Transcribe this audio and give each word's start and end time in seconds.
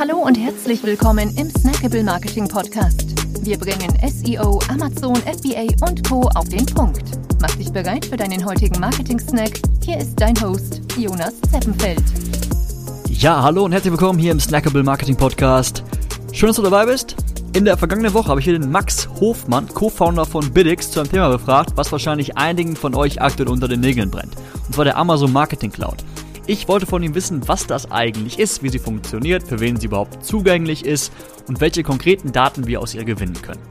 Hallo 0.00 0.16
und 0.16 0.34
herzlich 0.34 0.82
willkommen 0.82 1.28
im 1.36 1.50
Snackable 1.50 2.02
Marketing 2.02 2.48
Podcast. 2.48 3.04
Wir 3.44 3.58
bringen 3.58 3.92
SEO, 4.08 4.58
Amazon, 4.70 5.14
FBA 5.16 5.66
und 5.86 6.08
Co. 6.08 6.22
auf 6.36 6.48
den 6.48 6.64
Punkt. 6.64 7.02
Mach 7.38 7.54
dich 7.56 7.70
bereit 7.70 8.06
für 8.06 8.16
deinen 8.16 8.42
heutigen 8.46 8.80
Marketing-Snack. 8.80 9.60
Hier 9.84 9.98
ist 9.98 10.18
dein 10.18 10.40
Host, 10.40 10.80
Jonas 10.96 11.38
Zeppenfeld. 11.52 12.02
Ja, 13.10 13.42
hallo 13.42 13.66
und 13.66 13.72
herzlich 13.72 13.92
willkommen 13.92 14.18
hier 14.18 14.32
im 14.32 14.40
Snackable 14.40 14.82
Marketing 14.82 15.16
Podcast. 15.16 15.84
Schön, 16.32 16.46
dass 16.46 16.56
du 16.56 16.62
dabei 16.62 16.86
bist. 16.86 17.14
In 17.52 17.66
der 17.66 17.76
vergangenen 17.76 18.14
Woche 18.14 18.30
habe 18.30 18.40
ich 18.40 18.44
hier 18.44 18.58
den 18.58 18.70
Max 18.70 19.06
Hofmann, 19.20 19.68
Co-Founder 19.68 20.24
von 20.24 20.50
Biddix, 20.50 20.92
zu 20.92 21.00
einem 21.00 21.10
Thema 21.10 21.28
befragt, 21.28 21.72
was 21.74 21.92
wahrscheinlich 21.92 22.38
einigen 22.38 22.74
von 22.74 22.94
euch 22.94 23.20
aktuell 23.20 23.50
unter 23.50 23.68
den 23.68 23.80
Nägeln 23.80 24.10
brennt. 24.10 24.34
Und 24.66 24.74
zwar 24.74 24.86
der 24.86 24.96
Amazon 24.96 25.30
Marketing 25.30 25.70
Cloud. 25.70 25.99
Ich 26.50 26.66
wollte 26.66 26.84
von 26.84 27.00
ihm 27.00 27.14
wissen, 27.14 27.46
was 27.46 27.68
das 27.68 27.92
eigentlich 27.92 28.40
ist, 28.40 28.64
wie 28.64 28.70
sie 28.70 28.80
funktioniert, 28.80 29.44
für 29.44 29.60
wen 29.60 29.76
sie 29.76 29.86
überhaupt 29.86 30.24
zugänglich 30.24 30.84
ist 30.84 31.12
und 31.46 31.60
welche 31.60 31.84
konkreten 31.84 32.32
Daten 32.32 32.66
wir 32.66 32.80
aus 32.80 32.92
ihr 32.92 33.04
gewinnen 33.04 33.40
können. 33.40 33.62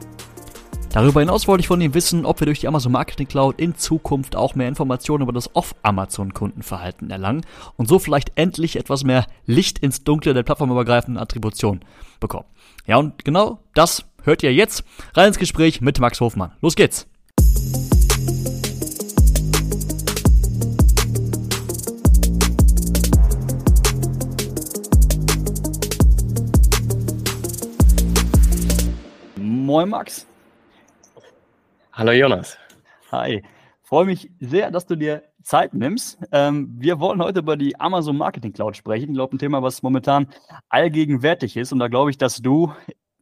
Darüber 0.90 1.20
hinaus 1.20 1.46
wollte 1.46 1.60
ich 1.60 1.68
von 1.68 1.82
ihm 1.82 1.92
wissen, 1.92 2.24
ob 2.24 2.40
wir 2.40 2.46
durch 2.46 2.60
die 2.60 2.68
Amazon 2.68 2.92
Marketing 2.92 3.28
Cloud 3.28 3.60
in 3.60 3.74
Zukunft 3.74 4.34
auch 4.34 4.54
mehr 4.54 4.66
Informationen 4.66 5.24
über 5.24 5.34
das 5.34 5.54
Off-Amazon-Kundenverhalten 5.54 7.10
erlangen 7.10 7.44
und 7.76 7.86
so 7.86 7.98
vielleicht 7.98 8.32
endlich 8.36 8.76
etwas 8.76 9.04
mehr 9.04 9.26
Licht 9.44 9.80
ins 9.80 10.02
Dunkle 10.02 10.32
der 10.32 10.42
plattformübergreifenden 10.42 11.22
Attribution 11.22 11.80
bekommen. 12.18 12.46
Ja, 12.86 12.96
und 12.96 13.26
genau 13.26 13.58
das 13.74 14.06
hört 14.22 14.42
ihr 14.42 14.54
jetzt. 14.54 14.84
Rein 15.12 15.28
ins 15.28 15.38
Gespräch 15.38 15.82
mit 15.82 16.00
Max 16.00 16.18
Hofmann. 16.22 16.52
Los 16.62 16.76
geht's! 16.76 17.06
Moin 29.70 29.88
Max. 29.88 30.26
Hallo 31.92 32.10
Jonas. 32.10 32.58
Hi. 33.12 33.40
Freue 33.84 34.04
mich 34.04 34.28
sehr, 34.40 34.72
dass 34.72 34.84
du 34.84 34.96
dir 34.96 35.22
Zeit 35.44 35.74
nimmst. 35.74 36.18
Ähm, 36.32 36.74
wir 36.76 36.98
wollen 36.98 37.22
heute 37.22 37.38
über 37.38 37.56
die 37.56 37.78
Amazon 37.78 38.16
Marketing 38.16 38.52
Cloud 38.52 38.76
sprechen. 38.76 39.10
Ich 39.10 39.14
glaube, 39.14 39.36
ein 39.36 39.38
Thema, 39.38 39.62
was 39.62 39.84
momentan 39.84 40.26
allgegenwärtig 40.70 41.56
ist. 41.56 41.72
Und 41.72 41.78
da 41.78 41.86
glaube 41.86 42.10
ich, 42.10 42.18
dass 42.18 42.38
du 42.38 42.72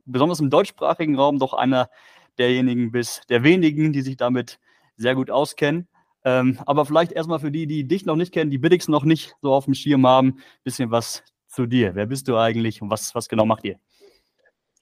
besonders 0.06 0.40
im 0.40 0.48
deutschsprachigen 0.48 1.16
Raum 1.16 1.38
doch 1.38 1.52
einer 1.52 1.90
derjenigen 2.38 2.92
bist, 2.92 3.28
der 3.28 3.42
wenigen, 3.42 3.92
die 3.92 4.00
sich 4.00 4.16
damit 4.16 4.58
sehr 4.96 5.14
gut 5.14 5.30
auskennen. 5.30 5.86
Ähm, 6.24 6.58
aber 6.64 6.86
vielleicht 6.86 7.12
erstmal 7.12 7.40
für 7.40 7.50
die, 7.50 7.66
die 7.66 7.86
dich 7.86 8.06
noch 8.06 8.16
nicht 8.16 8.33
kennen, 8.33 8.50
die 8.50 8.56
Biddix 8.56 8.88
noch 8.88 9.05
nicht 9.05 9.34
so 9.42 9.52
auf 9.52 9.66
dem 9.66 9.74
Schirm 9.74 10.06
haben, 10.06 10.28
ein 10.28 10.64
bisschen 10.64 10.90
was 10.90 11.24
zu 11.46 11.66
dir. 11.66 11.94
Wer 11.94 12.06
bist 12.06 12.27
du 12.27 12.38
eigentlich 12.38 12.80
und 12.80 12.90
was, 12.90 13.14
was 13.14 13.28
genau 13.28 13.44
macht 13.44 13.66
ihr? 13.66 13.78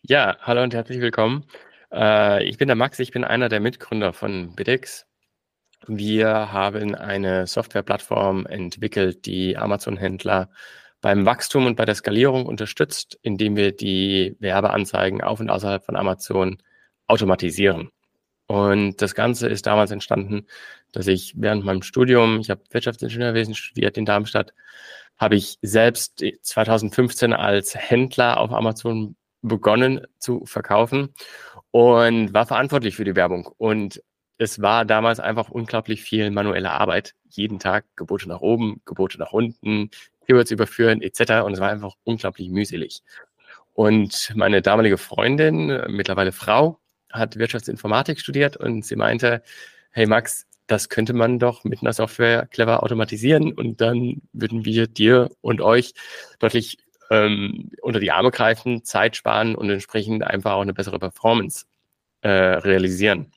Ja, 0.09 0.37
hallo 0.41 0.63
und 0.63 0.73
herzlich 0.73 1.01
willkommen. 1.01 1.47
Äh, 1.93 2.45
ich 2.45 2.59
bin 2.59 2.69
der 2.69 2.77
Max, 2.77 3.01
ich 3.01 3.11
bin 3.11 3.25
einer 3.25 3.49
der 3.49 3.59
Mitgründer 3.59 4.13
von 4.13 4.55
Bidex. 4.55 5.05
Wir 5.89 6.53
haben 6.53 6.95
eine 6.95 7.49
Softwareplattform 7.49 8.47
entwickelt, 8.47 9.27
die 9.27 9.57
Amazon-Händler 9.57 10.49
beim 11.01 11.27
Wachstum 11.27 11.67
und 11.67 11.75
bei 11.77 11.85
der 11.85 11.97
Skalierung 11.97 12.47
unterstützt, 12.47 13.19
indem 13.23 13.57
wir 13.57 13.73
die 13.73 14.37
Werbeanzeigen 14.39 15.23
auf 15.23 15.41
und 15.41 15.51
außerhalb 15.51 15.85
von 15.85 15.97
Amazon 15.97 16.59
automatisieren. 17.09 17.91
Und 18.47 19.03
das 19.03 19.17
Ganze 19.17 19.49
ist 19.49 19.67
damals 19.67 19.91
entstanden, 19.91 20.47
dass 20.93 21.09
ich 21.09 21.35
während 21.37 21.65
meinem 21.65 21.83
Studium, 21.83 22.39
ich 22.39 22.51
habe 22.51 22.63
Wirtschaftsingenieurwesen 22.71 23.57
studiert 23.57 23.99
in 23.99 24.05
Darmstadt, 24.05 24.55
habe 25.19 25.35
ich 25.35 25.59
selbst 25.63 26.25
2015 26.43 27.33
als 27.33 27.75
Händler 27.75 28.39
auf 28.39 28.53
Amazon 28.53 29.17
begonnen 29.49 30.07
zu 30.19 30.45
verkaufen 30.47 31.15
und 31.71 32.33
war 32.35 32.47
verantwortlich 32.47 32.97
für 32.97 33.05
die 33.05 33.17
Werbung. 33.17 33.49
Und 33.59 34.03
es 34.39 34.61
war 34.61 34.85
damals 34.85 35.21
einfach 35.21 35.49
unglaublich 35.51 36.03
viel 36.03 36.31
manuelle 36.31 36.71
Arbeit. 36.71 37.15
Jeden 37.29 37.59
Tag 37.59 37.85
Gebote 37.97 38.29
nach 38.29 38.41
oben, 38.41 38.83
Gebote 38.85 39.19
nach 39.19 39.33
unten, 39.33 39.91
Keywords 40.27 40.51
überführen 40.51 41.03
etc. 41.03 41.45
Und 41.45 41.55
es 41.55 41.61
war 41.61 41.71
einfach 41.71 41.95
unglaublich 42.05 42.51
mühselig. 42.51 43.03
Und 43.73 44.33
meine 44.35 44.63
damalige 44.63 44.99
Freundin, 44.99 45.83
mittlerweile 45.89 46.33
Frau, 46.33 46.79
hat 47.11 47.37
Wirtschaftsinformatik 47.37 48.21
studiert 48.21 48.57
und 48.57 48.85
sie 48.85 48.97
meinte, 48.97 49.43
hey 49.91 50.07
Max, 50.07 50.47
das 50.67 50.89
könnte 50.89 51.13
man 51.13 51.39
doch 51.39 51.65
mit 51.65 51.81
einer 51.83 51.93
Software 51.93 52.47
clever 52.47 52.83
automatisieren 52.83 53.53
und 53.53 53.81
dann 53.81 54.23
würden 54.33 54.65
wir 54.65 54.87
dir 54.89 55.31
und 55.41 55.61
euch 55.61 55.93
deutlich 56.39 56.79
ähm, 57.11 57.71
unter 57.83 58.01
die 58.01 58.13
Arme 58.13 58.31
greifen, 58.31 58.85
Zeit 58.85 59.17
sparen 59.17 59.55
und 59.55 59.71
entsprechend 59.71 60.25
einfach 60.25 60.53
auch 60.53 60.63
eine 60.63 60.75
bessere 60.75 60.99
Performance 60.99 61.67
äh, 62.23 62.29
realisieren. 62.29 63.33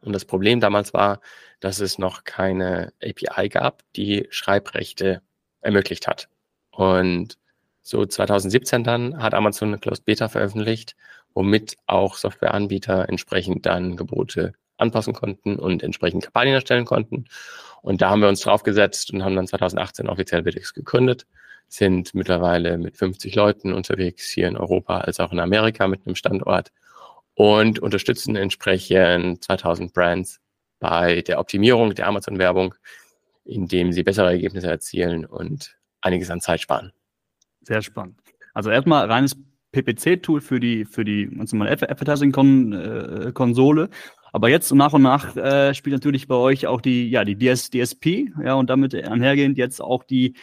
Und 0.00 0.12
das 0.12 0.24
Problem 0.24 0.60
damals 0.60 0.94
war, 0.94 1.20
dass 1.60 1.80
es 1.80 1.98
noch 1.98 2.24
keine 2.24 2.92
API 3.02 3.48
gab, 3.48 3.82
die 3.96 4.26
Schreibrechte 4.30 5.22
ermöglicht 5.60 6.06
hat. 6.06 6.28
Und 6.70 7.38
so 7.82 8.04
2017 8.04 8.84
dann 8.84 9.20
hat 9.20 9.34
Amazon 9.34 9.68
eine 9.68 9.78
Closed 9.78 10.04
Beta 10.04 10.28
veröffentlicht, 10.28 10.94
womit 11.34 11.76
auch 11.86 12.16
Softwareanbieter 12.16 13.08
entsprechend 13.08 13.66
dann 13.66 13.96
Gebote 13.96 14.52
anpassen 14.76 15.12
konnten 15.12 15.56
und 15.56 15.82
entsprechend 15.82 16.22
Kampagnen 16.22 16.54
erstellen 16.54 16.84
konnten. 16.84 17.24
Und 17.82 18.00
da 18.00 18.10
haben 18.10 18.20
wir 18.20 18.28
uns 18.28 18.40
draufgesetzt 18.40 19.12
und 19.12 19.24
haben 19.24 19.34
dann 19.34 19.46
2018 19.46 20.08
offiziell 20.08 20.42
Biddix 20.42 20.74
gegründet 20.74 21.26
sind 21.68 22.14
mittlerweile 22.14 22.78
mit 22.78 22.96
50 22.96 23.34
Leuten 23.34 23.72
unterwegs, 23.72 24.30
hier 24.30 24.48
in 24.48 24.56
Europa 24.56 24.98
als 24.98 25.20
auch 25.20 25.32
in 25.32 25.40
Amerika 25.40 25.86
mit 25.86 26.06
einem 26.06 26.16
Standort 26.16 26.72
und 27.34 27.78
unterstützen 27.78 28.36
entsprechend 28.36 29.44
2000 29.44 29.92
Brands 29.92 30.40
bei 30.80 31.22
der 31.22 31.38
Optimierung 31.38 31.94
der 31.94 32.08
Amazon-Werbung, 32.08 32.74
indem 33.44 33.92
sie 33.92 34.02
bessere 34.02 34.30
Ergebnisse 34.30 34.68
erzielen 34.68 35.24
und 35.24 35.76
einiges 36.00 36.30
an 36.30 36.40
Zeit 36.40 36.60
sparen. 36.60 36.92
Sehr 37.62 37.82
spannend. 37.82 38.18
Also 38.54 38.70
erstmal 38.70 39.06
reines 39.06 39.36
PPC-Tool 39.72 40.40
für 40.40 40.60
die, 40.60 40.84
für 40.84 41.04
die 41.04 41.28
Advertising-Konsole. 41.38 43.84
Äh, 43.84 43.88
Aber 44.32 44.48
jetzt 44.48 44.72
nach 44.72 44.94
und 44.94 45.02
nach 45.02 45.36
äh, 45.36 45.74
spielt 45.74 45.94
natürlich 45.94 46.26
bei 46.26 46.34
euch 46.34 46.66
auch 46.66 46.80
die, 46.80 47.08
ja, 47.10 47.24
die 47.24 47.36
DS, 47.36 47.70
DSP, 47.70 48.32
ja, 48.42 48.54
und 48.54 48.68
damit 48.70 48.94
einhergehend 48.94 49.58
jetzt 49.58 49.80
auch 49.80 50.02
die, 50.04 50.34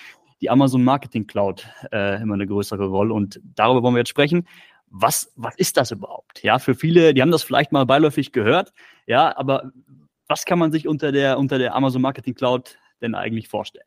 die 0.41 0.49
Amazon 0.49 0.83
Marketing 0.83 1.27
Cloud 1.27 1.67
äh, 1.91 2.21
immer 2.21 2.33
eine 2.33 2.47
größere 2.47 2.85
Rolle. 2.85 3.13
Und 3.13 3.39
darüber 3.43 3.83
wollen 3.83 3.95
wir 3.95 3.99
jetzt 3.99 4.09
sprechen. 4.09 4.47
Was, 4.87 5.31
was 5.35 5.55
ist 5.55 5.77
das 5.77 5.91
überhaupt? 5.91 6.43
Ja, 6.43 6.59
für 6.59 6.75
viele, 6.75 7.13
die 7.13 7.21
haben 7.21 7.31
das 7.31 7.43
vielleicht 7.43 7.71
mal 7.71 7.85
beiläufig 7.85 8.31
gehört. 8.31 8.73
Ja, 9.07 9.35
aber 9.37 9.71
was 10.27 10.45
kann 10.45 10.59
man 10.59 10.71
sich 10.71 10.87
unter 10.87 11.11
der, 11.11 11.37
unter 11.37 11.57
der 11.57 11.75
Amazon 11.75 12.01
Marketing 12.01 12.35
Cloud 12.35 12.77
denn 13.01 13.15
eigentlich 13.15 13.47
vorstellen? 13.47 13.85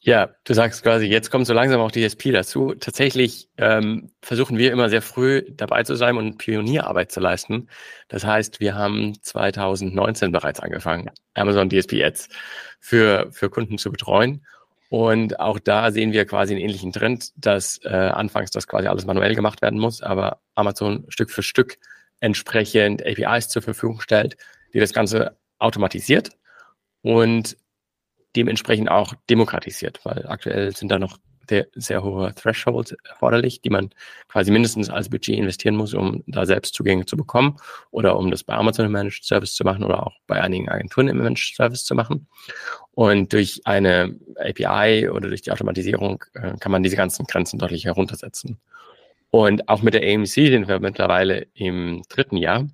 Ja, 0.00 0.34
du 0.44 0.52
sagst 0.52 0.82
quasi, 0.82 1.06
jetzt 1.06 1.30
kommt 1.30 1.46
so 1.46 1.54
langsam 1.54 1.80
auch 1.80 1.90
die 1.90 2.06
DSP 2.06 2.30
dazu. 2.30 2.74
Tatsächlich 2.74 3.48
ähm, 3.56 4.10
versuchen 4.20 4.58
wir 4.58 4.70
immer 4.70 4.90
sehr 4.90 5.00
früh 5.00 5.42
dabei 5.50 5.82
zu 5.82 5.94
sein 5.94 6.18
und 6.18 6.36
Pionierarbeit 6.36 7.10
zu 7.10 7.20
leisten. 7.20 7.68
Das 8.08 8.26
heißt, 8.26 8.60
wir 8.60 8.74
haben 8.74 9.14
2019 9.22 10.30
bereits 10.30 10.60
angefangen, 10.60 11.10
Amazon 11.32 11.70
DSP 11.70 12.04
Ads 12.04 12.28
für, 12.80 13.28
für 13.32 13.48
Kunden 13.48 13.78
zu 13.78 13.90
betreuen 13.90 14.44
und 14.94 15.40
auch 15.40 15.58
da 15.58 15.90
sehen 15.90 16.12
wir 16.12 16.24
quasi 16.24 16.52
einen 16.54 16.62
ähnlichen 16.62 16.92
Trend, 16.92 17.32
dass 17.34 17.80
äh, 17.82 17.88
anfangs 17.88 18.52
das 18.52 18.68
quasi 18.68 18.86
alles 18.86 19.06
manuell 19.06 19.34
gemacht 19.34 19.60
werden 19.60 19.80
muss, 19.80 20.02
aber 20.02 20.38
Amazon 20.54 21.04
Stück 21.08 21.32
für 21.32 21.42
Stück 21.42 21.78
entsprechend 22.20 23.04
APIs 23.04 23.48
zur 23.48 23.60
Verfügung 23.60 24.00
stellt, 24.00 24.36
die 24.72 24.78
das 24.78 24.92
Ganze 24.92 25.36
automatisiert 25.58 26.30
und 27.02 27.56
dementsprechend 28.36 28.88
auch 28.88 29.14
demokratisiert, 29.28 29.98
weil 30.04 30.28
aktuell 30.28 30.76
sind 30.76 30.90
da 30.90 31.00
noch 31.00 31.18
sehr, 31.74 32.02
hohe 32.02 32.34
Thresholds 32.34 32.94
erforderlich, 33.08 33.60
die 33.60 33.70
man 33.70 33.90
quasi 34.28 34.50
mindestens 34.50 34.90
als 34.90 35.08
Budget 35.08 35.36
investieren 35.36 35.76
muss, 35.76 35.94
um 35.94 36.22
da 36.26 36.46
selbst 36.46 36.74
Zugänge 36.74 37.06
zu 37.06 37.16
bekommen 37.16 37.56
oder 37.90 38.16
um 38.16 38.30
das 38.30 38.44
bei 38.44 38.54
Amazon 38.54 38.86
im 38.86 38.92
Managed 38.92 39.24
Service 39.24 39.54
zu 39.54 39.64
machen 39.64 39.84
oder 39.84 40.06
auch 40.06 40.14
bei 40.26 40.40
einigen 40.40 40.68
Agenturen 40.68 41.08
im 41.08 41.18
Managed 41.18 41.54
Service 41.56 41.84
zu 41.84 41.94
machen. 41.94 42.26
Und 42.92 43.32
durch 43.32 43.60
eine 43.64 44.18
API 44.36 45.08
oder 45.08 45.28
durch 45.28 45.42
die 45.42 45.50
Automatisierung 45.50 46.24
äh, 46.34 46.56
kann 46.58 46.72
man 46.72 46.82
diese 46.82 46.96
ganzen 46.96 47.26
Grenzen 47.26 47.58
deutlich 47.58 47.84
heruntersetzen. 47.84 48.60
Und 49.30 49.68
auch 49.68 49.82
mit 49.82 49.94
der 49.94 50.02
AMC 50.02 50.28
sind 50.28 50.68
wir 50.68 50.78
mittlerweile 50.78 51.48
im 51.54 52.02
dritten 52.08 52.36
Jahr. 52.36 52.68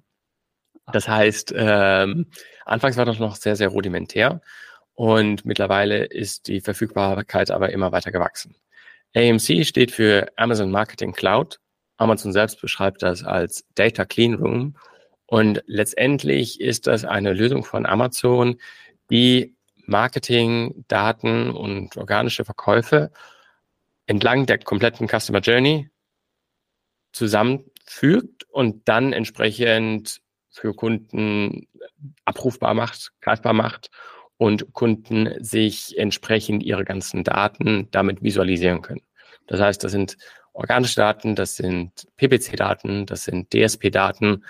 Das 0.93 1.09
heißt, 1.09 1.55
ähm, 1.57 2.27
anfangs 2.67 2.99
war 2.99 3.07
das 3.07 3.19
noch 3.19 3.37
sehr, 3.37 3.57
sehr 3.57 3.69
rudimentär. 3.69 4.43
Und 5.01 5.47
mittlerweile 5.47 6.05
ist 6.05 6.47
die 6.47 6.61
Verfügbarkeit 6.61 7.51
aber 7.51 7.71
immer 7.71 7.91
weiter 7.91 8.13
gewachsen. 8.13 8.55
AMC 9.17 9.65
steht 9.65 9.93
für 9.93 10.31
Amazon 10.37 10.71
Marketing 10.71 11.15
Cloud. 11.15 11.59
Amazon 11.97 12.35
selbst 12.35 12.61
beschreibt 12.61 13.03
das 13.03 13.25
als 13.25 13.65
Data 13.75 14.05
Clean 14.05 14.35
Room. 14.35 14.77
Und 15.25 15.63
letztendlich 15.65 16.61
ist 16.61 16.87
das 16.87 17.07
eine 17.07 17.33
Lösung 17.33 17.65
von 17.65 17.87
Amazon, 17.87 18.61
die 19.11 19.57
Marketing, 19.87 20.85
Daten 20.87 21.49
und 21.49 21.97
organische 21.97 22.45
Verkäufe 22.45 23.11
entlang 24.05 24.45
der 24.45 24.59
kompletten 24.59 25.09
Customer 25.09 25.41
Journey 25.41 25.89
zusammenfügt 27.13 28.45
und 28.51 28.87
dann 28.87 29.15
entsprechend 29.15 30.21
für 30.51 30.75
Kunden 30.75 31.69
abrufbar 32.27 32.75
macht, 32.75 33.13
greifbar 33.23 33.55
macht 33.55 33.89
und 34.41 34.73
Kunden 34.73 35.35
sich 35.45 35.99
entsprechend 35.99 36.63
ihre 36.63 36.87
ganzen 36.87 37.25
Daten 37.25 37.89
damit 37.91 38.23
visualisieren 38.23 38.81
können. 38.81 39.03
Das 39.47 39.61
heißt, 39.61 39.85
das 39.85 39.93
sind 39.93 40.17
organische 40.55 40.97
Daten, 40.97 41.35
das 41.35 41.57
sind 41.57 42.09
PPC-Daten, 42.17 43.05
das 43.05 43.25
sind 43.25 43.53
DSP-Daten, 43.53 44.47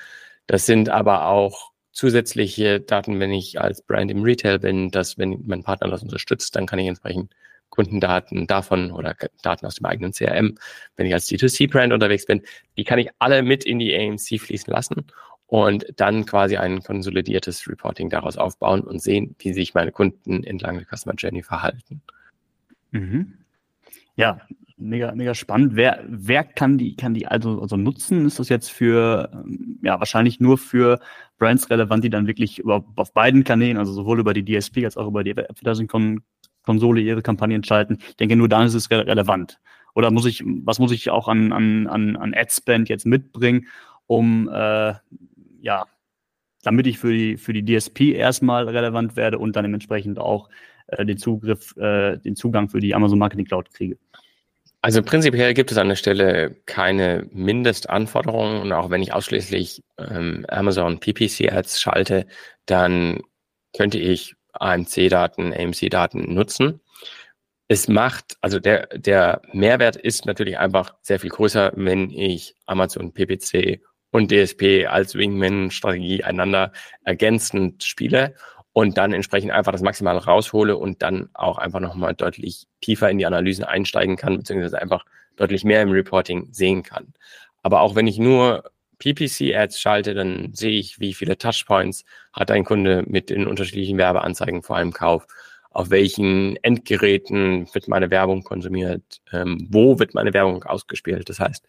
das 0.47 0.65
sind 0.65 0.91
aber 0.91 1.27
auch 1.27 1.73
zusätzliche 1.91 2.79
Daten, 2.79 3.19
wenn 3.19 3.33
ich 3.33 3.61
als 3.61 3.83
Brand 3.83 4.13
im 4.13 4.23
Retail 4.23 4.61
bin, 4.61 4.93
dass 4.93 5.19
wenn 5.19 5.43
mein 5.45 5.65
Partner 5.65 5.89
das 5.89 6.05
unterstützt, 6.05 6.55
dann 6.55 6.67
kann 6.67 6.79
ich 6.79 6.87
entsprechend 6.87 7.35
Kundendaten 7.71 8.47
davon 8.47 8.93
oder 8.93 9.17
Daten 9.43 9.67
aus 9.67 9.75
dem 9.75 9.87
eigenen 9.87 10.13
CRM, 10.13 10.57
wenn 10.95 11.07
ich 11.07 11.15
als 11.15 11.29
D2C-Brand 11.29 11.93
unterwegs 11.93 12.27
bin, 12.27 12.43
die 12.77 12.85
kann 12.85 13.01
ich 13.01 13.11
alle 13.19 13.43
mit 13.43 13.65
in 13.65 13.81
die 13.81 13.93
AMC 13.97 14.41
fließen 14.41 14.73
lassen 14.73 15.07
und 15.51 15.85
dann 15.97 16.27
quasi 16.27 16.57
ein 16.57 16.81
konsolidiertes 16.81 17.69
Reporting 17.69 18.09
daraus 18.09 18.37
aufbauen 18.37 18.83
und 18.83 19.03
sehen, 19.03 19.35
wie 19.41 19.53
sich 19.53 19.75
meine 19.75 19.91
Kunden 19.91 20.45
entlang 20.45 20.79
der 20.79 20.87
Customer 20.87 21.17
Journey 21.17 21.43
verhalten. 21.43 22.03
Mhm. 22.93 23.35
Ja, 24.15 24.39
mega, 24.77 25.13
mega 25.13 25.35
spannend. 25.35 25.75
Wer, 25.75 26.05
wer 26.07 26.45
kann 26.45 26.79
die, 26.79 26.95
kann 26.95 27.15
die 27.15 27.27
also, 27.27 27.61
also 27.61 27.77
nutzen? 27.77 28.27
Ist 28.27 28.39
das 28.39 28.49
jetzt 28.49 28.71
für, 28.71 29.29
ähm, 29.33 29.81
ja, 29.83 29.99
wahrscheinlich 29.99 30.39
nur 30.39 30.57
für 30.57 31.01
Brands 31.41 31.69
relevant, 31.69 32.05
die 32.05 32.11
dann 32.11 32.29
wirklich 32.29 32.61
über, 32.61 32.85
auf 32.95 33.13
beiden 33.13 33.43
Kanälen, 33.43 33.77
also 33.77 33.93
sowohl 33.93 34.21
über 34.21 34.35
die 34.35 34.45
DSP 34.45 34.85
als 34.85 34.97
auch 34.97 35.09
über 35.09 35.25
die 35.25 35.37
Advertising-Konsole 35.37 37.01
ihre 37.01 37.23
Kampagnen 37.23 37.65
schalten? 37.65 37.99
Ich 38.09 38.17
denke, 38.19 38.37
nur 38.37 38.49
dann 38.49 38.69
ist 38.69 38.75
es 38.75 38.89
re 38.89 39.05
relevant. 39.05 39.59
Oder 39.97 40.13
muss 40.13 40.27
ich, 40.27 40.45
was 40.65 40.79
muss 40.79 40.93
ich 40.93 41.11
auch 41.11 41.27
an, 41.27 41.53
an, 41.53 41.89
an, 41.89 42.35
Ad-Spend 42.35 42.89
jetzt 42.89 43.05
mitbringen, 43.05 43.67
um, 44.07 44.49
äh, 44.49 44.95
ja, 45.61 45.87
damit 46.63 46.87
ich 46.87 46.99
für 46.99 47.13
die, 47.13 47.37
für 47.37 47.53
die 47.53 47.65
DSP 47.65 48.13
erstmal 48.15 48.69
relevant 48.69 49.17
werde 49.17 49.39
und 49.39 49.57
dann 49.57 49.65
dementsprechend 49.65 50.19
auch 50.19 50.49
äh, 50.89 51.05
den 51.05 51.19
Zugriff, 51.19 51.77
äh, 51.77 52.19
den 52.19 52.37
Zugang 52.37 52.69
für 52.69 52.81
die 52.81 52.95
Amazon 52.95 53.19
Marketing 53.19 53.47
Cloud 53.47 53.73
kriege. 53.73 53.97
Also 54.83 55.03
prinzipiell 55.03 55.53
gibt 55.53 55.71
es 55.71 55.79
an 55.79 55.89
der 55.89 55.97
Stelle 55.97 56.57
keine 56.65 57.27
Mindestanforderungen 57.33 58.63
und 58.63 58.73
auch 58.73 58.89
wenn 58.89 59.03
ich 59.03 59.13
ausschließlich 59.13 59.83
ähm, 59.99 60.47
Amazon 60.49 61.01
PPC 61.01 61.53
Ads 61.53 61.81
schalte, 61.81 62.27
dann 62.65 63.21
könnte 63.77 63.99
ich 63.99 64.35
AMC-Daten, 64.55 65.53
AMC-Daten 65.53 66.33
nutzen. 66.33 66.81
Es 67.69 67.89
macht, 67.89 68.37
also 68.41 68.59
der, 68.59 68.87
der 68.87 69.43
Mehrwert 69.53 69.97
ist 69.97 70.27
natürlich 70.27 70.59
einfach 70.59 70.95
sehr 71.03 71.21
viel 71.21 71.31
größer, 71.31 71.73
wenn 71.77 72.11
ich 72.11 72.57
Amazon 72.67 73.13
PPC 73.13 73.81
und 74.11 74.31
DSP 74.31 74.87
als 74.89 75.15
Wingman-Strategie 75.15 76.25
einander 76.25 76.73
ergänzend 77.05 77.85
spiele 77.85 78.35
und 78.73 78.99
dann 78.99 79.13
entsprechend 79.13 79.51
einfach 79.51 79.73
das 79.73 79.83
Maximale 79.83 80.25
raushole 80.25 80.77
und 80.77 81.03
dann 81.03 81.29
auch 81.35 81.59
einfach 81.59 81.81
nochmal 81.81 82.15
deutlich 82.15 82.67
tiefer 82.81 83.11
in 83.11 83.19
die 83.19 83.27
Analysen 83.27 83.65
einsteigen 83.65 84.17
kann, 84.17 84.39
beziehungsweise 84.39 84.81
einfach 84.81 85.05
deutlich 85.37 85.65
mehr 85.65 85.83
im 85.83 85.91
Reporting 85.91 86.49
sehen 86.53 86.83
kann. 86.83 87.13
Aber 87.63 87.81
auch 87.81 87.95
wenn 87.95 88.07
ich 88.07 88.19
nur 88.19 88.71
PPC-Ads 88.99 89.81
schalte, 89.81 90.15
dann 90.15 90.53
sehe 90.53 90.79
ich, 90.79 91.01
wie 91.01 91.15
viele 91.15 91.37
Touchpoints 91.37 92.05
hat 92.33 92.51
ein 92.51 92.65
Kunde 92.65 93.03
mit 93.07 93.31
den 93.31 93.47
unterschiedlichen 93.47 93.99
Werbeanzeigen 93.99 94.63
vor 94.63 94.77
einem 94.77 94.93
Kauf, 94.93 95.27
auf 95.71 95.91
welchen 95.91 96.57
Endgeräten 96.57 97.73
wird 97.73 97.89
meine 97.89 98.11
Werbung 98.11 98.43
konsumiert, 98.43 99.21
ähm, 99.33 99.67
wo 99.71 99.99
wird 99.99 100.15
meine 100.15 100.35
Werbung 100.35 100.65
ausgespielt. 100.65 101.29
Das 101.29 101.41
heißt, 101.41 101.65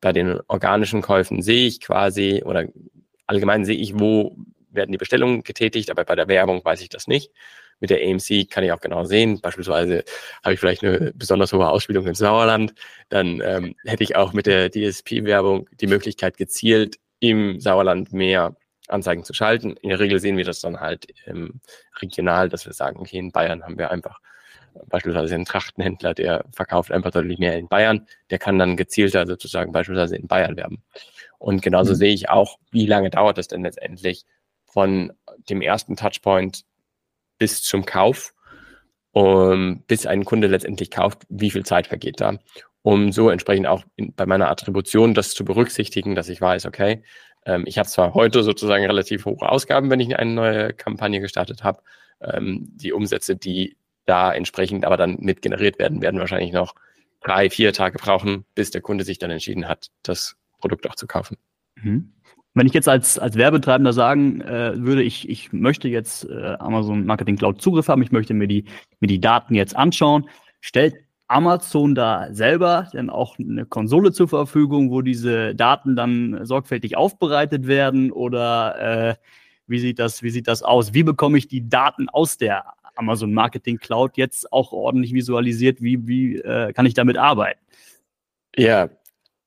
bei 0.00 0.12
den 0.12 0.40
organischen 0.48 1.02
Käufen 1.02 1.42
sehe 1.42 1.66
ich 1.66 1.80
quasi 1.80 2.42
oder 2.44 2.66
allgemein 3.26 3.64
sehe 3.64 3.76
ich, 3.76 3.98
wo 3.98 4.36
werden 4.70 4.92
die 4.92 4.98
Bestellungen 4.98 5.42
getätigt, 5.42 5.90
aber 5.90 6.04
bei 6.04 6.14
der 6.14 6.28
Werbung 6.28 6.64
weiß 6.64 6.80
ich 6.80 6.88
das 6.88 7.06
nicht. 7.06 7.32
Mit 7.80 7.90
der 7.90 8.00
AMC 8.02 8.50
kann 8.50 8.64
ich 8.64 8.72
auch 8.72 8.80
genau 8.80 9.04
sehen, 9.04 9.40
beispielsweise 9.40 10.04
habe 10.42 10.54
ich 10.54 10.60
vielleicht 10.60 10.82
eine 10.82 11.12
besonders 11.14 11.52
hohe 11.52 11.68
Ausspielung 11.68 12.06
im 12.06 12.14
Sauerland, 12.14 12.74
dann 13.08 13.40
ähm, 13.44 13.76
hätte 13.84 14.02
ich 14.02 14.16
auch 14.16 14.32
mit 14.32 14.46
der 14.46 14.70
DSP-Werbung 14.70 15.68
die 15.80 15.86
Möglichkeit 15.86 16.36
gezielt 16.36 16.96
im 17.20 17.60
Sauerland 17.60 18.12
mehr 18.12 18.56
Anzeigen 18.88 19.22
zu 19.22 19.32
schalten. 19.32 19.76
In 19.76 19.90
der 19.90 20.00
Regel 20.00 20.18
sehen 20.18 20.36
wir 20.36 20.44
das 20.44 20.60
dann 20.60 20.80
halt 20.80 21.06
ähm, 21.26 21.60
regional, 22.00 22.48
dass 22.48 22.66
wir 22.66 22.72
sagen, 22.72 22.98
okay, 22.98 23.18
in 23.18 23.30
Bayern 23.32 23.62
haben 23.62 23.78
wir 23.78 23.90
einfach 23.90 24.20
beispielsweise 24.88 25.34
einen 25.34 25.44
Trachtenhändler, 25.44 26.14
der 26.14 26.44
verkauft 26.52 26.92
einfach 26.92 27.10
deutlich 27.10 27.38
mehr 27.38 27.56
in 27.58 27.68
Bayern, 27.68 28.06
der 28.30 28.38
kann 28.38 28.58
dann 28.58 28.76
gezielter 28.76 29.26
sozusagen 29.26 29.72
beispielsweise 29.72 30.16
in 30.16 30.26
Bayern 30.26 30.56
werben. 30.56 30.82
Und 31.38 31.62
genauso 31.62 31.92
mhm. 31.92 31.96
sehe 31.96 32.12
ich 32.12 32.28
auch, 32.28 32.58
wie 32.70 32.86
lange 32.86 33.10
dauert 33.10 33.38
es 33.38 33.48
denn 33.48 33.62
letztendlich, 33.62 34.24
von 34.66 35.12
dem 35.48 35.62
ersten 35.62 35.96
Touchpoint 35.96 36.64
bis 37.38 37.62
zum 37.62 37.86
Kauf, 37.86 38.34
um, 39.12 39.82
bis 39.86 40.06
ein 40.06 40.24
Kunde 40.24 40.48
letztendlich 40.48 40.90
kauft, 40.90 41.22
wie 41.28 41.50
viel 41.50 41.64
Zeit 41.64 41.86
vergeht 41.86 42.20
da, 42.20 42.38
um 42.82 43.10
so 43.10 43.30
entsprechend 43.30 43.66
auch 43.66 43.84
in, 43.96 44.12
bei 44.14 44.26
meiner 44.26 44.50
Attribution 44.50 45.14
das 45.14 45.34
zu 45.34 45.44
berücksichtigen, 45.44 46.14
dass 46.14 46.28
ich 46.28 46.40
weiß, 46.40 46.66
okay, 46.66 47.02
ähm, 47.46 47.64
ich 47.66 47.78
habe 47.78 47.88
zwar 47.88 48.14
heute 48.14 48.42
sozusagen 48.42 48.84
relativ 48.84 49.24
hohe 49.24 49.48
Ausgaben, 49.48 49.90
wenn 49.90 50.00
ich 50.00 50.16
eine 50.16 50.32
neue 50.32 50.74
Kampagne 50.74 51.20
gestartet 51.20 51.64
habe, 51.64 51.82
ähm, 52.20 52.68
die 52.74 52.92
Umsätze, 52.92 53.36
die 53.36 53.77
da 54.08 54.32
entsprechend 54.32 54.84
aber 54.84 54.96
dann 54.96 55.18
mit 55.20 55.42
generiert 55.42 55.78
werden, 55.78 56.00
werden 56.00 56.18
wahrscheinlich 56.18 56.52
noch 56.52 56.74
drei, 57.22 57.50
vier 57.50 57.72
Tage 57.72 57.98
brauchen, 57.98 58.44
bis 58.54 58.70
der 58.70 58.80
Kunde 58.80 59.04
sich 59.04 59.18
dann 59.18 59.30
entschieden 59.30 59.68
hat, 59.68 59.88
das 60.02 60.36
Produkt 60.60 60.88
auch 60.88 60.94
zu 60.94 61.06
kaufen. 61.06 61.36
Mhm. 61.76 62.12
Wenn 62.54 62.66
ich 62.66 62.72
jetzt 62.72 62.88
als, 62.88 63.18
als 63.18 63.36
Werbetreibender 63.36 63.92
sagen 63.92 64.40
äh, 64.40 64.72
würde, 64.76 65.02
ich, 65.02 65.28
ich 65.28 65.52
möchte 65.52 65.88
jetzt 65.88 66.24
äh, 66.28 66.56
Amazon 66.58 67.06
Marketing 67.06 67.36
Cloud 67.36 67.60
Zugriff 67.60 67.88
haben, 67.88 68.02
ich 68.02 68.10
möchte 68.10 68.34
mir 68.34 68.48
die, 68.48 68.64
mir 69.00 69.06
die 69.06 69.20
Daten 69.20 69.54
jetzt 69.54 69.76
anschauen, 69.76 70.28
stellt 70.60 70.96
Amazon 71.28 71.94
da 71.94 72.32
selber 72.32 72.88
denn 72.92 73.10
auch 73.10 73.38
eine 73.38 73.66
Konsole 73.66 74.12
zur 74.12 74.28
Verfügung, 74.28 74.90
wo 74.90 75.02
diese 75.02 75.54
Daten 75.54 75.94
dann 75.94 76.40
sorgfältig 76.44 76.96
aufbereitet 76.96 77.66
werden 77.66 78.10
oder 78.10 79.10
äh, 79.10 79.14
wie 79.66 79.78
sieht 79.78 79.98
das, 79.98 80.22
wie 80.22 80.30
sieht 80.30 80.48
das 80.48 80.62
aus? 80.62 80.94
Wie 80.94 81.02
bekomme 81.02 81.36
ich 81.36 81.46
die 81.46 81.68
Daten 81.68 82.08
aus 82.08 82.38
der 82.38 82.64
Amazon 82.98 83.32
Marketing 83.32 83.78
Cloud 83.78 84.16
jetzt 84.16 84.52
auch 84.52 84.72
ordentlich 84.72 85.14
visualisiert? 85.14 85.80
Wie, 85.80 86.06
wie 86.06 86.36
äh, 86.36 86.72
kann 86.72 86.86
ich 86.86 86.94
damit 86.94 87.16
arbeiten? 87.16 87.60
Ja, 88.56 88.90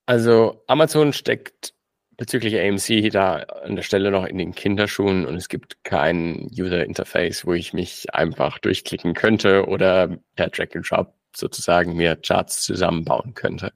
also 0.05 0.63
Amazon 0.67 1.13
steckt 1.13 1.73
bezüglich 2.17 2.59
AMC 2.59 3.11
da 3.11 3.37
an 3.63 3.75
der 3.75 3.83
Stelle 3.83 4.11
noch 4.11 4.25
in 4.25 4.37
den 4.37 4.53
Kinderschuhen 4.53 5.25
und 5.25 5.35
es 5.35 5.49
gibt 5.49 5.83
kein 5.83 6.49
User 6.51 6.85
Interface, 6.85 7.45
wo 7.45 7.53
ich 7.53 7.73
mich 7.73 8.13
einfach 8.13 8.59
durchklicken 8.59 9.13
könnte 9.13 9.65
oder 9.67 10.17
per 10.35 10.49
Drag 10.49 10.67
and 10.75 10.89
Drop 10.89 11.13
sozusagen 11.35 11.95
mir 11.95 12.15
Charts 12.17 12.61
zusammenbauen 12.61 13.33
könnte. 13.33 13.73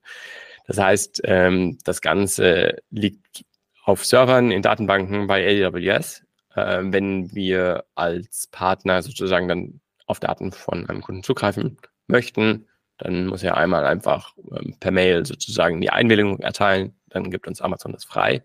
Das 0.67 0.77
heißt, 0.77 1.21
ähm, 1.25 1.77
das 1.83 2.01
Ganze 2.01 2.77
liegt 2.89 3.45
auf 3.83 4.05
Servern 4.05 4.51
in 4.51 4.61
Datenbanken 4.61 5.27
bei 5.27 5.65
AWS. 5.65 6.24
Äh, 6.55 6.81
wenn 6.85 7.33
wir 7.33 7.85
als 7.95 8.47
Partner 8.47 9.01
sozusagen 9.01 9.47
dann 9.47 9.81
auf 10.07 10.19
Daten 10.19 10.51
von 10.51 10.87
einem 10.89 11.01
Kunden 11.01 11.23
zugreifen 11.23 11.77
möchten, 12.07 12.67
dann 12.97 13.27
muss 13.27 13.43
er 13.43 13.57
einmal 13.57 13.85
einfach 13.85 14.35
ähm, 14.51 14.75
per 14.79 14.91
Mail 14.91 15.25
sozusagen 15.25 15.81
die 15.81 15.89
Einwilligung 15.89 16.39
erteilen 16.39 16.95
dann 17.15 17.31
gibt 17.31 17.47
uns 17.47 17.61
Amazon 17.61 17.93
das 17.93 18.03
frei. 18.05 18.43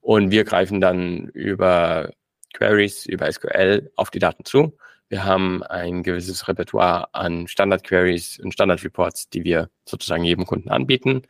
Und 0.00 0.30
wir 0.30 0.44
greifen 0.44 0.80
dann 0.80 1.28
über 1.28 2.10
Queries, 2.54 3.06
über 3.06 3.30
SQL 3.30 3.90
auf 3.96 4.10
die 4.10 4.18
Daten 4.18 4.44
zu. 4.44 4.76
Wir 5.08 5.24
haben 5.24 5.62
ein 5.62 6.02
gewisses 6.02 6.48
Repertoire 6.48 7.12
an 7.14 7.46
Standard-Queries 7.48 8.40
und 8.40 8.52
Standard-Reports, 8.52 9.30
die 9.30 9.44
wir 9.44 9.70
sozusagen 9.84 10.24
jedem 10.24 10.46
Kunden 10.46 10.70
anbieten. 10.70 11.22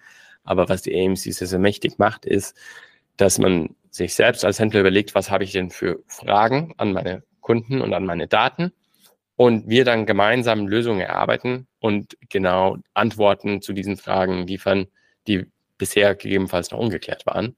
Aber 0.45 0.69
was 0.69 0.83
die 0.83 0.95
AMC 0.95 1.19
sehr, 1.19 1.47
sehr 1.47 1.59
mächtig 1.59 1.99
macht, 1.99 2.25
ist, 2.25 2.57
dass 3.17 3.39
man 3.39 3.75
sich 3.91 4.15
selbst 4.15 4.45
als 4.45 4.59
Händler 4.59 4.81
überlegt, 4.81 5.15
was 5.15 5.31
habe 5.31 5.45
ich 5.45 5.53
denn 5.53 5.71
für 5.71 6.03
Fragen 6.07 6.75
an 6.79 6.93
meine 6.93 7.23
Kunden 7.41 7.81
und 7.81 7.93
an 7.93 8.07
meine 8.07 8.27
Daten 8.27 8.73
und 9.37 9.69
wir 9.69 9.85
dann 9.85 10.07
gemeinsam 10.07 10.67
Lösungen 10.67 11.01
erarbeiten 11.01 11.67
und 11.79 12.17
genau 12.29 12.79
Antworten 12.95 13.61
zu 13.61 13.73
diesen 13.73 13.97
Fragen 13.97 14.47
liefern, 14.47 14.87
die 15.27 15.47
bisher 15.79 16.15
gegebenenfalls 16.15 16.71
noch 16.71 16.79
ungeklärt 16.79 17.27
waren, 17.27 17.57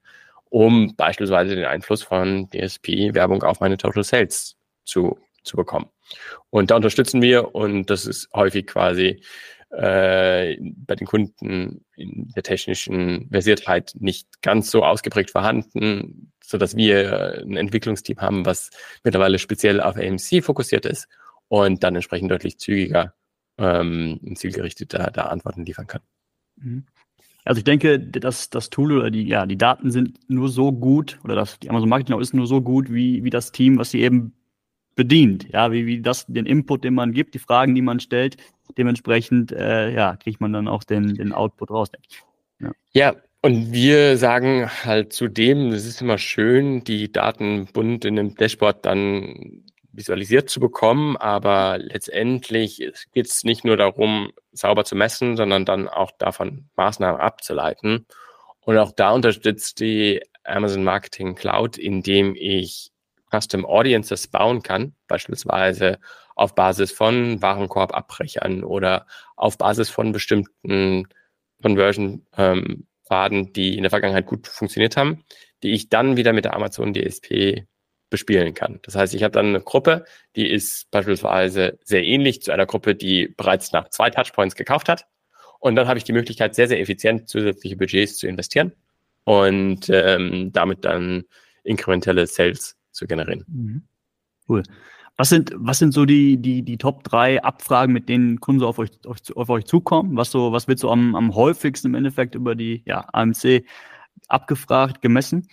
um 0.49 0.95
beispielsweise 0.95 1.55
den 1.55 1.65
Einfluss 1.65 2.03
von 2.03 2.49
DSP-Werbung 2.49 3.43
auf 3.43 3.59
meine 3.59 3.77
Total 3.77 4.03
Sales 4.03 4.57
zu, 4.83 5.17
zu 5.43 5.55
bekommen. 5.55 5.87
Und 6.49 6.71
da 6.71 6.75
unterstützen 6.75 7.21
wir 7.21 7.55
und 7.55 7.89
das 7.89 8.05
ist 8.05 8.29
häufig 8.33 8.67
quasi 8.67 9.21
äh, 9.77 10.57
bei 10.61 10.95
den 10.95 11.07
Kunden 11.07 11.85
in 11.95 12.31
der 12.35 12.43
technischen 12.43 13.29
Versiertheit 13.29 13.93
nicht 13.99 14.41
ganz 14.41 14.71
so 14.71 14.83
ausgeprägt 14.83 15.31
vorhanden, 15.31 16.31
so 16.43 16.57
dass 16.57 16.75
wir 16.75 17.43
ein 17.45 17.57
Entwicklungsteam 17.57 18.17
haben, 18.19 18.45
was 18.45 18.69
mittlerweile 19.03 19.39
speziell 19.39 19.81
auf 19.81 19.97
AMC 19.97 20.43
fokussiert 20.43 20.85
ist 20.85 21.07
und 21.47 21.83
dann 21.83 21.95
entsprechend 21.95 22.31
deutlich 22.31 22.57
zügiger 22.57 23.13
ähm, 23.57 24.19
zielgerichteter 24.35 25.11
da 25.11 25.23
Antworten 25.23 25.65
liefern 25.65 25.87
kann. 25.87 26.01
Mhm. 26.57 26.85
Also 27.43 27.59
ich 27.59 27.63
denke, 27.63 27.99
dass 27.99 28.49
das 28.49 28.71
Tool 28.71 28.91
oder 28.97 29.11
die, 29.11 29.27
ja, 29.27 29.45
die 29.45 29.57
Daten 29.57 29.91
sind 29.91 30.19
nur 30.29 30.49
so 30.49 30.71
gut 30.71 31.19
oder 31.23 31.35
das, 31.35 31.59
die 31.59 31.69
Amazon 31.69 31.89
Marketing 31.89 32.19
ist 32.19 32.33
nur 32.33 32.47
so 32.47 32.61
gut 32.61 32.91
wie, 32.91 33.23
wie 33.23 33.29
das 33.29 33.51
Team, 33.51 33.77
was 33.77 33.91
sie 33.91 34.01
eben 34.01 34.33
bedient. 34.95 35.47
Ja, 35.51 35.71
wie, 35.71 35.85
wie 35.85 36.01
das, 36.01 36.25
den 36.27 36.45
Input, 36.45 36.83
den 36.83 36.93
man 36.93 37.11
gibt, 37.11 37.33
die 37.33 37.39
Fragen, 37.39 37.75
die 37.75 37.81
man 37.81 37.99
stellt, 37.99 38.37
dementsprechend, 38.77 39.51
äh, 39.51 39.91
ja, 39.93 40.15
kriegt 40.15 40.41
man 40.41 40.53
dann 40.53 40.67
auch 40.67 40.83
den, 40.83 41.15
den 41.15 41.33
Output 41.33 41.71
raus, 41.71 41.91
denke 41.91 42.07
ich. 42.09 42.23
Ja. 42.59 42.71
ja, 42.93 43.15
und 43.41 43.71
wir 43.71 44.17
sagen 44.17 44.69
halt 44.83 45.13
zudem, 45.13 45.71
es 45.71 45.85
ist 45.85 46.01
immer 46.01 46.17
schön, 46.17 46.83
die 46.83 47.11
Daten 47.11 47.67
bunt 47.71 48.05
in 48.05 48.17
einem 48.17 48.35
Dashboard 48.35 48.85
dann 48.85 49.63
visualisiert 49.91 50.49
zu 50.49 50.59
bekommen, 50.59 51.15
aber 51.17 51.77
letztendlich 51.77 52.91
geht 53.13 53.27
es 53.27 53.43
nicht 53.43 53.63
nur 53.63 53.77
darum, 53.77 54.31
sauber 54.51 54.83
zu 54.83 54.95
messen, 54.95 55.37
sondern 55.37 55.65
dann 55.65 55.87
auch 55.87 56.11
davon 56.17 56.69
Maßnahmen 56.75 57.19
abzuleiten. 57.21 58.05
Und 58.61 58.77
auch 58.77 58.91
da 58.91 59.11
unterstützt 59.11 59.79
die 59.79 60.21
Amazon 60.43 60.83
Marketing 60.83 61.35
Cloud, 61.35 61.77
indem 61.77 62.35
ich 62.35 62.91
Custom 63.39 63.65
Audiences 63.65 64.27
bauen 64.27 64.61
kann, 64.63 64.93
beispielsweise 65.07 65.99
auf 66.35 66.55
Basis 66.55 66.91
von 66.91 67.41
Warenkorbabbrechern 67.41 68.63
oder 68.63 69.07
auf 69.35 69.57
Basis 69.57 69.89
von 69.89 70.11
bestimmten 70.11 71.07
Conversion-Pfaden, 71.61 73.37
ähm, 73.39 73.53
die 73.53 73.75
in 73.75 73.83
der 73.83 73.89
Vergangenheit 73.89 74.25
gut 74.25 74.47
funktioniert 74.47 74.97
haben, 74.97 75.23
die 75.63 75.71
ich 75.71 75.89
dann 75.89 76.17
wieder 76.17 76.33
mit 76.33 76.45
der 76.45 76.55
Amazon 76.55 76.93
DSP 76.93 77.65
bespielen 78.09 78.53
kann. 78.53 78.79
Das 78.83 78.95
heißt, 78.95 79.13
ich 79.13 79.23
habe 79.23 79.31
dann 79.31 79.47
eine 79.47 79.61
Gruppe, 79.61 80.05
die 80.35 80.49
ist 80.49 80.91
beispielsweise 80.91 81.79
sehr 81.83 82.03
ähnlich 82.03 82.41
zu 82.41 82.51
einer 82.51 82.65
Gruppe, 82.65 82.95
die 82.95 83.27
bereits 83.27 83.71
nach 83.71 83.89
zwei 83.89 84.09
Touchpoints 84.09 84.55
gekauft 84.55 84.89
hat. 84.89 85.05
Und 85.59 85.75
dann 85.75 85.87
habe 85.87 85.97
ich 85.97 86.03
die 86.03 86.13
Möglichkeit, 86.13 86.53
sehr, 86.53 86.67
sehr 86.67 86.79
effizient 86.79 87.27
zusätzliche 87.27 87.75
Budgets 87.75 88.17
zu 88.17 88.27
investieren 88.27 88.73
und 89.23 89.89
ähm, 89.89 90.51
damit 90.53 90.85
dann 90.85 91.23
inkrementelle 91.63 92.27
Sales 92.27 92.77
zu 92.95 93.07
generieren. 93.07 93.45
Mhm. 93.47 93.83
Cool. 94.47 94.63
Was 95.17 95.29
sind, 95.29 95.53
was 95.55 95.79
sind 95.79 95.93
so 95.93 96.05
die, 96.05 96.37
die, 96.37 96.61
die 96.61 96.77
Top 96.77 97.03
3 97.05 97.41
Abfragen, 97.41 97.93
mit 97.93 98.09
denen 98.09 98.39
Kunden 98.41 98.59
so 98.59 98.67
auf 98.67 98.79
euch, 98.79 98.89
auf, 99.05 99.17
auf 99.35 99.49
euch 99.49 99.65
zukommen? 99.65 100.17
Was 100.17 100.31
so, 100.31 100.51
was 100.51 100.67
wird 100.67 100.79
so 100.79 100.91
am, 100.91 101.15
am 101.15 101.33
häufigsten 101.35 101.87
im 101.87 101.95
Endeffekt 101.95 102.35
über 102.35 102.55
die 102.55 102.83
ja, 102.85 103.07
AMC 103.13 103.65
abgefragt, 104.27 105.01
gemessen? 105.01 105.47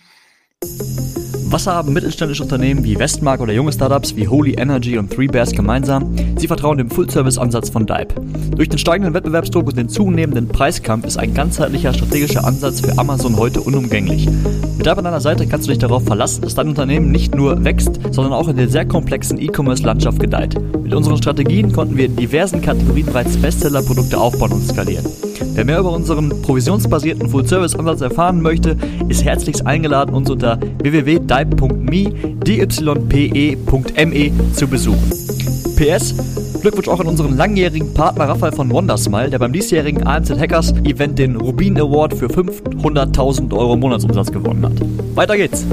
Was 1.53 1.67
haben 1.67 1.93
mittelständische 1.93 2.41
Unternehmen 2.41 2.83
wie 2.83 2.97
Westmark 2.97 3.39
oder 3.39 3.53
junge 3.53 3.71
Startups 3.71 4.15
wie 4.15 4.27
Holy 4.27 4.53
Energy 4.53 4.97
und 4.97 5.13
Three 5.13 5.27
Bears 5.27 5.51
gemeinsam? 5.51 6.15
Sie 6.35 6.47
vertrauen 6.47 6.79
dem 6.79 6.89
Full-Service-Ansatz 6.89 7.69
von 7.69 7.85
Dive. 7.85 8.07
Durch 8.55 8.69
den 8.69 8.79
steigenden 8.79 9.13
Wettbewerbsdruck 9.13 9.67
und 9.67 9.77
den 9.77 9.87
zunehmenden 9.87 10.47
Preiskampf 10.47 11.05
ist 11.05 11.17
ein 11.17 11.35
ganzheitlicher 11.35 11.93
strategischer 11.93 12.43
Ansatz 12.43 12.81
für 12.81 12.97
Amazon 12.97 13.37
heute 13.37 13.61
unumgänglich. 13.61 14.27
Mit 14.77 14.87
Dive 14.87 14.97
an 14.97 15.03
deiner 15.03 15.21
Seite 15.21 15.45
kannst 15.45 15.67
du 15.67 15.71
dich 15.71 15.79
darauf 15.79 16.03
verlassen, 16.03 16.41
dass 16.41 16.55
dein 16.55 16.69
Unternehmen 16.69 17.11
nicht 17.11 17.35
nur 17.35 17.63
wächst, 17.63 17.99
sondern 18.09 18.33
auch 18.33 18.47
in 18.47 18.57
der 18.57 18.67
sehr 18.67 18.87
komplexen 18.87 19.39
E-Commerce-Landschaft 19.39 20.19
gedeiht. 20.19 20.55
Mit 20.81 20.95
unseren 20.95 21.17
Strategien 21.17 21.71
konnten 21.71 21.97
wir 21.97 22.05
in 22.05 22.15
diversen 22.15 22.63
Kategorien 22.63 23.05
bereits 23.05 23.37
Bestseller-Produkte 23.37 24.17
aufbauen 24.17 24.53
und 24.53 24.67
skalieren. 24.67 25.05
Wer 25.55 25.65
mehr 25.65 25.79
über 25.79 25.91
unseren 25.91 26.29
provisionsbasierten 26.41 27.29
Full-Service-Ansatz 27.29 28.01
erfahren 28.01 28.41
möchte, 28.41 28.75
ist 29.07 29.23
herzlichst 29.23 29.67
eingeladen, 29.67 30.15
uns 30.15 30.29
unter 30.29 30.59
www.dype.me, 30.81 31.42
dype.me 31.45 32.93
zu 34.53 34.67
besuchen. 34.67 35.09
PS, 35.75 36.61
Glückwunsch 36.61 36.87
auch 36.87 36.99
an 36.99 37.07
unseren 37.07 37.35
langjährigen 37.35 37.93
Partner 37.93 38.29
Raphael 38.29 38.53
von 38.53 38.69
Wondersmile, 38.71 39.29
der 39.29 39.39
beim 39.39 39.51
diesjährigen 39.51 40.05
AMZ 40.05 40.31
Hackers 40.31 40.71
Event 40.83 41.19
den 41.19 41.35
Rubin 41.35 41.79
Award 41.79 42.13
für 42.13 42.27
500.000 42.27 43.53
Euro 43.57 43.75
Monatsumsatz 43.75 44.31
gewonnen 44.31 44.65
hat. 44.65 44.73
Weiter 45.15 45.35
geht's! 45.35 45.65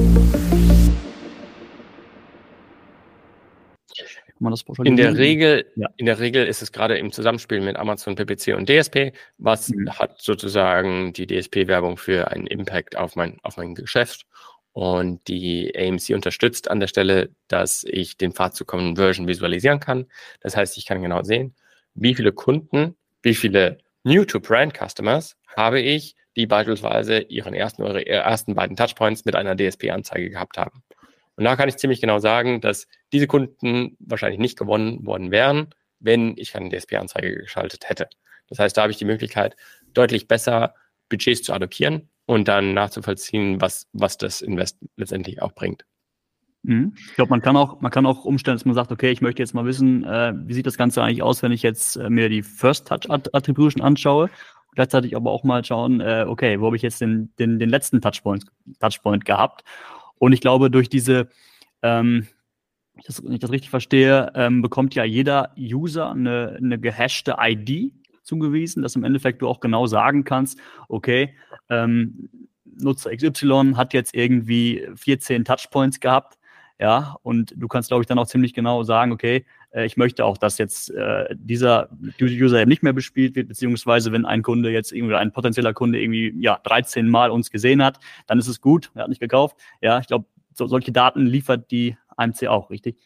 In 4.85 4.97
der 4.97 5.19
Regel, 5.19 5.67
ja. 5.77 5.89
in 5.99 6.07
der 6.07 6.19
Regel 6.19 6.47
ist 6.47 6.63
es 6.63 6.73
gerade 6.73 6.97
im 6.97 7.13
Zusammenspiel 7.13 7.61
mit 7.61 7.77
Amazon 7.77 8.15
PPC 8.15 8.57
und 8.57 8.71
DSP, 8.71 9.13
was 9.37 9.69
mhm. 9.69 9.91
hat 9.91 10.23
sozusagen 10.23 11.13
die 11.13 11.27
DSP-Werbung 11.27 11.99
für 11.99 12.31
einen 12.31 12.47
Impact 12.47 12.97
auf 12.97 13.17
mein, 13.17 13.39
auf 13.43 13.59
mein 13.59 13.75
Geschäft. 13.75 14.25
Und 14.73 15.27
die 15.27 15.73
AMC 15.77 16.15
unterstützt 16.15 16.71
an 16.71 16.81
der 16.81 16.87
Stelle, 16.87 17.31
dass 17.49 17.85
ich 17.85 18.17
den 18.17 18.33
Pfad 18.33 18.55
zu 18.55 18.65
Conversion 18.65 19.27
visualisieren 19.27 19.81
kann. 19.81 20.07
Das 20.41 20.57
heißt, 20.57 20.79
ich 20.79 20.87
kann 20.87 21.03
genau 21.03 21.23
sehen, 21.23 21.57
wie 21.95 22.15
viele 22.15 22.33
Kunden, 22.33 22.97
wie 23.23 23.35
viele 23.35 23.79
New-to-Brand-Customers 24.05 25.37
habe 25.57 25.81
ich, 25.81 26.15
die 26.37 26.47
beispielsweise 26.47 27.19
ihren 27.19 27.55
ersten 27.55 27.83
ihre 27.83 28.07
ersten 28.07 28.55
beiden 28.55 28.77
Touchpoints 28.77 29.25
mit 29.25 29.35
einer 29.35 29.57
DSP-Anzeige 29.57 30.31
gehabt 30.31 30.57
haben. 30.57 30.83
Und 31.37 31.45
da 31.45 31.57
kann 31.57 31.69
ich 31.69 31.77
ziemlich 31.77 32.01
genau 32.01 32.19
sagen, 32.19 32.61
dass 32.61 32.87
diese 33.13 33.27
Kunden 33.27 33.97
wahrscheinlich 33.99 34.39
nicht 34.39 34.59
gewonnen 34.59 35.05
worden 35.05 35.31
wären, 35.31 35.71
wenn 35.99 36.37
ich 36.37 36.53
keine 36.53 36.69
DSP-Anzeige 36.69 37.35
geschaltet 37.35 37.89
hätte. 37.89 38.09
Das 38.49 38.59
heißt, 38.59 38.77
da 38.77 38.83
habe 38.83 38.93
ich 38.93 38.99
die 38.99 39.05
Möglichkeit, 39.05 39.57
deutlich 39.93 40.29
besser 40.29 40.75
Budgets 41.09 41.43
zu 41.43 41.53
allokieren 41.53 42.09
und 42.31 42.47
dann 42.47 42.75
nachzuvollziehen, 42.75 43.61
was, 43.61 43.89
was 43.93 44.17
das 44.17 44.41
Invest 44.41 44.79
letztendlich 44.97 45.43
auch 45.43 45.53
bringt. 45.53 45.85
Mhm. 46.63 46.95
Ich 46.95 47.17
glaube, 47.17 47.31
man 47.31 47.41
kann 47.41 47.57
auch, 47.57 47.81
man 47.81 47.91
kann 47.91 48.07
auch 48.07 48.25
umstellen, 48.25 48.57
dass 48.57 48.65
man 48.65 48.77
sagt, 48.77 48.93
okay, 48.93 49.11
ich 49.11 49.21
möchte 49.21 49.43
jetzt 49.43 49.53
mal 49.53 49.65
wissen, 49.65 50.05
äh, 50.05 50.33
wie 50.37 50.55
sieht 50.55 50.65
das 50.65 50.77
Ganze 50.77 51.03
eigentlich 51.03 51.25
aus, 51.25 51.43
wenn 51.43 51.51
ich 51.51 51.65
jetzt 51.65 51.97
äh, 51.97 52.09
mir 52.09 52.29
die 52.29 52.43
First 52.43 52.87
Touch 52.87 53.11
Attribution 53.11 53.83
anschaue. 53.83 54.31
Gleichzeitig 54.77 55.17
aber 55.17 55.33
auch 55.33 55.43
mal 55.43 55.65
schauen, 55.65 56.01
äh, 56.01 56.25
okay, 56.25 56.61
wo 56.61 56.67
habe 56.67 56.77
ich 56.77 56.83
jetzt 56.83 57.01
den, 57.01 57.33
den, 57.41 57.59
den 57.59 57.69
letzten 57.69 58.01
Touchpoint, 58.01 58.45
Touchpoint 58.79 59.25
gehabt 59.25 59.65
und 60.19 60.33
ich 60.33 60.41
glaube, 60.41 60.71
durch 60.71 60.89
diese, 60.89 61.31
ähm, 61.83 62.29
wenn 63.25 63.33
ich 63.33 63.41
das 63.41 63.51
richtig 63.51 63.71
verstehe, 63.71 64.31
ähm, 64.37 64.63
bekommt 64.63 64.95
ja 64.95 65.03
jeder 65.03 65.53
User 65.59 66.13
eine, 66.13 66.57
eine 66.59 66.79
gehashte 66.79 67.39
ID 67.41 67.93
zugewiesen, 68.23 68.83
dass 68.83 68.97
im 68.97 69.05
Endeffekt 69.05 69.43
du 69.43 69.49
auch 69.49 69.61
genau 69.61 69.87
sagen 69.87 70.25
kannst, 70.25 70.59
okay, 70.89 71.35
ähm, 71.69 72.29
Nutzer 72.65 73.15
XY 73.15 73.73
hat 73.77 73.93
jetzt 73.95 74.15
irgendwie 74.15 74.87
14 74.97 75.45
Touchpoints 75.45 76.01
gehabt, 76.01 76.39
ja, 76.79 77.17
und 77.23 77.53
du 77.57 77.69
kannst, 77.69 77.91
glaube 77.91 78.03
ich, 78.03 78.07
dann 78.07 78.19
auch 78.19 78.27
ziemlich 78.27 78.55
genau 78.55 78.83
sagen, 78.85 79.13
okay, 79.13 79.45
äh, 79.71 79.85
ich 79.85 79.99
möchte 79.99 80.25
auch, 80.25 80.39
dass 80.39 80.57
jetzt 80.57 80.91
äh, 80.91 81.27
dieser 81.37 81.91
User 82.21 82.59
eben 82.59 82.71
nicht 82.71 82.83
mehr 82.83 82.95
bespielt 82.95 83.37
wird, 83.37 83.49
beziehungsweise 83.49 84.13
wenn 84.13 84.25
ein 84.25 84.43
Kunde 84.43 84.71
jetzt 84.71 84.91
irgendwie 84.93 85.15
ein 85.15 85.31
potenzieller 85.31 85.75
Kunde 85.75 86.01
irgendwie 86.01 86.35
ja 86.41 86.59
13 86.65 87.07
Mal 87.07 87.31
uns 87.31 87.51
gesehen 87.51 87.85
hat, 87.85 88.01
dann 88.27 88.39
ist 88.39 88.49
es 88.49 88.63
gut, 88.63 88.91
er 88.95 89.03
hat 89.03 89.09
nicht 89.11 89.21
gekauft. 89.21 89.59
Ja, 89.83 89.99
ich 89.99 90.07
glaube, 90.07 90.25
so, 90.55 90.67
solche 90.67 90.91
Daten 90.91 91.27
liefert 91.27 91.71
die 91.71 91.99
AMC 92.17 92.47
auch, 92.49 92.71
richtig? 92.71 92.97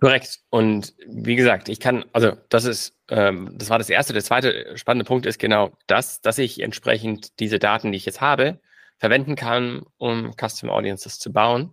Korrekt. 0.00 0.40
Und 0.50 0.94
wie 1.06 1.36
gesagt, 1.36 1.68
ich 1.68 1.80
kann, 1.80 2.04
also 2.12 2.32
das 2.50 2.64
ist, 2.64 2.98
ähm, 3.08 3.54
das 3.54 3.70
war 3.70 3.78
das 3.78 3.88
erste. 3.88 4.12
Der 4.12 4.22
zweite 4.22 4.76
spannende 4.76 5.06
Punkt 5.06 5.24
ist 5.24 5.38
genau 5.38 5.72
das, 5.86 6.20
dass 6.20 6.38
ich 6.38 6.60
entsprechend 6.60 7.38
diese 7.40 7.58
Daten, 7.58 7.92
die 7.92 7.96
ich 7.96 8.06
jetzt 8.06 8.20
habe, 8.20 8.60
verwenden 8.98 9.36
kann, 9.36 9.84
um 9.96 10.34
Custom 10.36 10.70
Audiences 10.70 11.18
zu 11.18 11.32
bauen. 11.32 11.72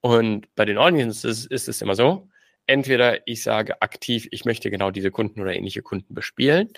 Und 0.00 0.52
bei 0.56 0.64
den 0.64 0.78
Audiences 0.78 1.46
ist 1.46 1.68
es 1.68 1.80
immer 1.82 1.94
so, 1.94 2.28
entweder 2.66 3.26
ich 3.26 3.42
sage 3.42 3.80
aktiv, 3.82 4.28
ich 4.30 4.44
möchte 4.44 4.70
genau 4.70 4.90
diese 4.90 5.10
Kunden 5.10 5.40
oder 5.40 5.54
ähnliche 5.54 5.82
Kunden 5.82 6.14
bespielen, 6.14 6.72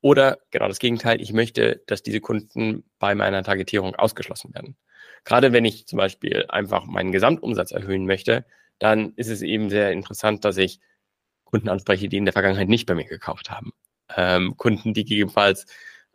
oder 0.00 0.38
genau 0.50 0.68
das 0.68 0.78
Gegenteil, 0.78 1.20
ich 1.20 1.32
möchte, 1.32 1.82
dass 1.86 2.02
diese 2.02 2.20
Kunden 2.20 2.84
bei 2.98 3.14
meiner 3.14 3.42
Targetierung 3.42 3.94
ausgeschlossen 3.96 4.54
werden. 4.54 4.76
Gerade 5.24 5.52
wenn 5.52 5.64
ich 5.64 5.86
zum 5.86 5.96
Beispiel 5.96 6.46
einfach 6.48 6.86
meinen 6.86 7.12
Gesamtumsatz 7.12 7.72
erhöhen 7.72 8.06
möchte, 8.06 8.44
dann 8.78 9.12
ist 9.16 9.28
es 9.28 9.42
eben 9.42 9.70
sehr 9.70 9.92
interessant, 9.92 10.44
dass 10.44 10.56
ich 10.56 10.80
Kunden 11.44 11.68
anspreche, 11.68 12.08
die 12.08 12.16
in 12.16 12.24
der 12.24 12.32
Vergangenheit 12.32 12.68
nicht 12.68 12.86
bei 12.86 12.94
mir 12.94 13.04
gekauft 13.04 13.50
haben. 13.50 13.72
Ähm, 14.16 14.56
Kunden, 14.56 14.94
die 14.94 15.04
gegebenenfalls 15.04 15.66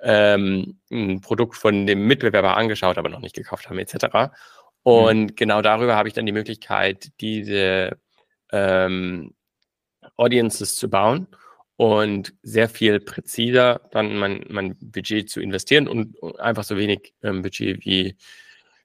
ähm, 0.01 0.79
ein 0.91 1.21
Produkt 1.21 1.55
von 1.55 1.87
dem 1.87 2.05
Mitbewerber 2.05 2.57
angeschaut, 2.57 2.97
aber 2.97 3.09
noch 3.09 3.19
nicht 3.19 3.35
gekauft 3.35 3.69
haben, 3.69 3.79
etc. 3.79 4.33
Und 4.83 5.31
mhm. 5.31 5.35
genau 5.35 5.61
darüber 5.61 5.95
habe 5.95 6.07
ich 6.07 6.13
dann 6.13 6.25
die 6.25 6.31
Möglichkeit, 6.31 7.11
diese 7.19 7.97
ähm, 8.51 9.33
Audiences 10.17 10.75
zu 10.75 10.89
bauen 10.89 11.27
und 11.75 12.33
sehr 12.43 12.69
viel 12.69 12.99
präziser 12.99 13.81
dann 13.91 14.15
mein, 14.17 14.45
mein 14.49 14.77
Budget 14.79 15.29
zu 15.29 15.41
investieren 15.41 15.87
und 15.87 16.15
einfach 16.39 16.63
so 16.63 16.77
wenig 16.77 17.13
ähm, 17.23 17.41
Budget 17.41 17.83
wie, 17.85 18.15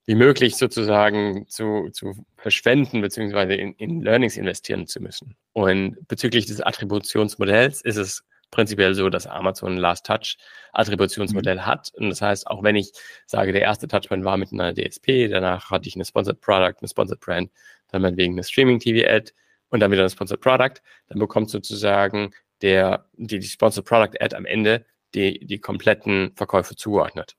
wie 0.09 0.15
möglich 0.15 0.57
sozusagen 0.57 1.47
zu, 1.49 1.91
zu 1.93 2.15
verschwenden 2.39 3.03
beziehungsweise 3.03 3.53
in, 3.53 3.75
in 3.75 4.01
Learnings 4.01 4.39
investieren 4.39 4.87
zu 4.87 5.01
müssen. 5.01 5.37
Und 5.53 5.99
bezüglich 6.09 6.47
des 6.47 6.63
Attributionsmodells 6.63 7.83
ist 7.83 7.99
es 7.99 8.25
prinzipiell 8.51 8.95
so, 8.95 9.11
dass 9.11 9.27
Amazon 9.27 9.77
Last 9.77 10.07
Touch 10.07 10.39
Attributionsmodell 10.73 11.57
mhm. 11.57 11.67
hat. 11.67 11.93
Und 11.95 12.09
das 12.09 12.23
heißt, 12.23 12.47
auch 12.47 12.63
wenn 12.63 12.75
ich 12.75 12.91
sage, 13.27 13.53
der 13.53 13.61
erste 13.61 13.87
Touchpoint 13.87 14.25
war 14.25 14.39
mit 14.39 14.51
einer 14.51 14.73
DSP, 14.73 15.29
danach 15.29 15.71
hatte 15.71 15.91
ich 15.91 15.95
eine 15.95 16.07
Sponsored 16.07 16.41
Product, 16.41 16.77
eine 16.81 16.89
Sponsored 16.89 17.21
Brand, 17.21 17.51
dann 17.89 18.01
meinetwegen 18.01 18.33
eine 18.33 18.45
Streaming 18.45 18.81
TV 18.81 19.07
Ad, 19.07 19.33
und 19.69 19.81
dann 19.81 19.91
wieder 19.91 20.05
ein 20.05 20.09
Sponsored 20.09 20.41
Product, 20.41 20.81
dann 21.09 21.19
bekommt 21.19 21.51
sozusagen 21.51 22.31
der, 22.63 23.05
die, 23.13 23.41
die 23.41 23.47
Sponsored 23.47 23.87
Product 23.87 24.19
Ad 24.21 24.35
am 24.35 24.47
Ende 24.47 24.87
die, 25.15 25.45
die 25.45 25.59
kompletten 25.59 26.33
Verkäufe 26.35 26.77
zugeordnet. 26.77 27.37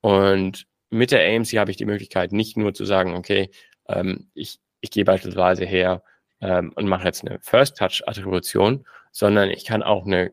Und 0.00 0.66
mit 0.90 1.10
der 1.10 1.34
AMC 1.34 1.58
habe 1.58 1.70
ich 1.70 1.76
die 1.76 1.84
Möglichkeit, 1.84 2.32
nicht 2.32 2.56
nur 2.56 2.74
zu 2.74 2.84
sagen, 2.84 3.14
okay, 3.14 3.50
ähm, 3.88 4.30
ich, 4.34 4.58
ich 4.80 4.90
gehe 4.90 5.04
beispielsweise 5.04 5.64
her 5.64 6.02
ähm, 6.40 6.72
und 6.74 6.88
mache 6.88 7.04
jetzt 7.04 7.26
eine 7.26 7.38
First-Touch-Attribution, 7.40 8.86
sondern 9.12 9.50
ich 9.50 9.64
kann 9.64 9.82
auch 9.82 10.06
eine 10.06 10.32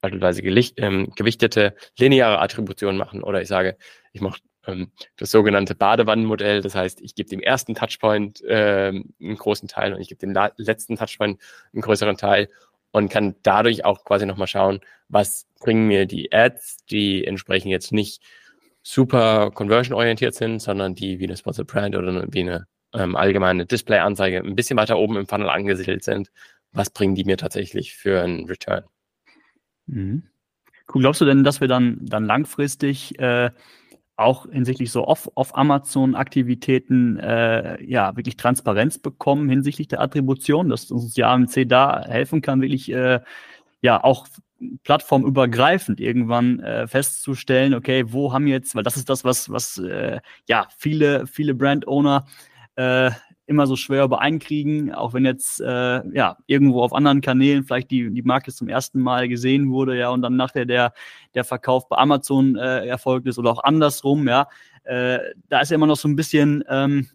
beispielsweise 0.00 0.42
gelicht, 0.42 0.74
ähm, 0.78 1.12
gewichtete 1.16 1.74
lineare 1.98 2.40
Attribution 2.40 2.96
machen 2.96 3.22
oder 3.22 3.40
ich 3.40 3.48
sage, 3.48 3.78
ich 4.12 4.20
mache 4.20 4.40
ähm, 4.66 4.92
das 5.16 5.30
sogenannte 5.30 5.74
Badewannenmodell. 5.74 6.60
Das 6.60 6.74
heißt, 6.74 7.00
ich 7.00 7.14
gebe 7.14 7.30
dem 7.30 7.40
ersten 7.40 7.74
Touchpoint 7.74 8.42
ähm, 8.46 9.14
einen 9.20 9.36
großen 9.36 9.68
Teil 9.68 9.94
und 9.94 10.00
ich 10.00 10.08
gebe 10.08 10.18
dem 10.18 10.36
letzten 10.56 10.96
Touchpoint 10.96 11.40
einen 11.72 11.82
größeren 11.82 12.18
Teil 12.18 12.50
und 12.90 13.08
kann 13.08 13.36
dadurch 13.42 13.84
auch 13.84 14.04
quasi 14.04 14.26
nochmal 14.26 14.46
schauen, 14.46 14.80
was 15.08 15.46
bringen 15.58 15.86
mir 15.86 16.06
die 16.06 16.32
Ads, 16.32 16.84
die 16.90 17.24
entsprechend 17.24 17.70
jetzt 17.70 17.92
nicht 17.92 18.22
super 18.84 19.50
conversion-orientiert 19.50 20.34
sind, 20.34 20.60
sondern 20.60 20.94
die 20.94 21.18
wie 21.18 21.24
eine 21.24 21.36
Sponsored 21.36 21.66
Brand 21.66 21.96
oder 21.96 22.26
wie 22.30 22.40
eine 22.40 22.66
ähm, 22.92 23.16
allgemeine 23.16 23.66
Display-Anzeige 23.66 24.38
ein 24.38 24.54
bisschen 24.54 24.76
weiter 24.76 24.98
oben 24.98 25.16
im 25.16 25.26
Funnel 25.26 25.48
angesiedelt 25.48 26.04
sind. 26.04 26.30
Was 26.72 26.90
bringen 26.90 27.14
die 27.14 27.24
mir 27.24 27.38
tatsächlich 27.38 27.94
für 27.94 28.22
einen 28.22 28.46
Return? 28.46 28.84
Mhm. 29.86 30.24
Cool. 30.92 31.00
Glaubst 31.00 31.22
du 31.22 31.24
denn, 31.24 31.44
dass 31.44 31.62
wir 31.62 31.68
dann, 31.68 31.98
dann 32.02 32.26
langfristig 32.26 33.18
äh, 33.18 33.50
auch 34.16 34.46
hinsichtlich 34.50 34.92
so 34.92 35.06
Off-Amazon-Aktivitäten 35.06 37.18
äh, 37.18 37.82
ja 37.82 38.14
wirklich 38.16 38.36
Transparenz 38.36 38.98
bekommen 38.98 39.48
hinsichtlich 39.48 39.88
der 39.88 40.02
Attribution, 40.02 40.68
dass 40.68 40.90
uns 40.90 41.14
die 41.14 41.24
AMC 41.24 41.66
da 41.68 42.04
helfen 42.06 42.42
kann, 42.42 42.60
wirklich 42.60 42.92
äh, 42.92 43.20
ja 43.80 44.04
auch 44.04 44.26
plattformübergreifend 44.82 46.00
irgendwann 46.00 46.60
äh, 46.60 46.86
festzustellen, 46.86 47.74
okay, 47.74 48.04
wo 48.08 48.32
haben 48.32 48.46
jetzt, 48.46 48.74
weil 48.74 48.82
das 48.82 48.96
ist 48.96 49.08
das, 49.08 49.24
was, 49.24 49.50
was 49.50 49.78
äh, 49.78 50.20
ja 50.48 50.68
viele, 50.76 51.26
viele 51.26 51.54
Brand-Owner 51.54 52.26
äh, 52.76 53.10
immer 53.46 53.66
so 53.66 53.76
schwer 53.76 54.04
übereinkriegen, 54.04 54.92
auch 54.92 55.12
wenn 55.12 55.24
jetzt 55.24 55.60
äh, 55.60 56.02
ja 56.16 56.38
irgendwo 56.46 56.82
auf 56.82 56.94
anderen 56.94 57.20
Kanälen 57.20 57.64
vielleicht 57.64 57.90
die, 57.90 58.10
die 58.10 58.22
Marke 58.22 58.52
zum 58.52 58.68
ersten 58.68 59.00
Mal 59.00 59.28
gesehen 59.28 59.70
wurde, 59.70 59.98
ja, 59.98 60.08
und 60.10 60.22
dann 60.22 60.36
nachher 60.36 60.64
der, 60.64 60.92
der 61.34 61.44
Verkauf 61.44 61.88
bei 61.88 61.96
Amazon 61.96 62.56
äh, 62.56 62.86
erfolgt 62.86 63.26
ist 63.26 63.38
oder 63.38 63.50
auch 63.52 63.62
andersrum, 63.62 64.26
ja. 64.28 64.48
Äh, 64.84 65.18
da 65.48 65.60
ist 65.60 65.70
ja 65.70 65.76
immer 65.76 65.86
noch 65.86 65.96
so 65.96 66.08
ein 66.08 66.16
bisschen 66.16 66.64
ähm, 66.68 67.08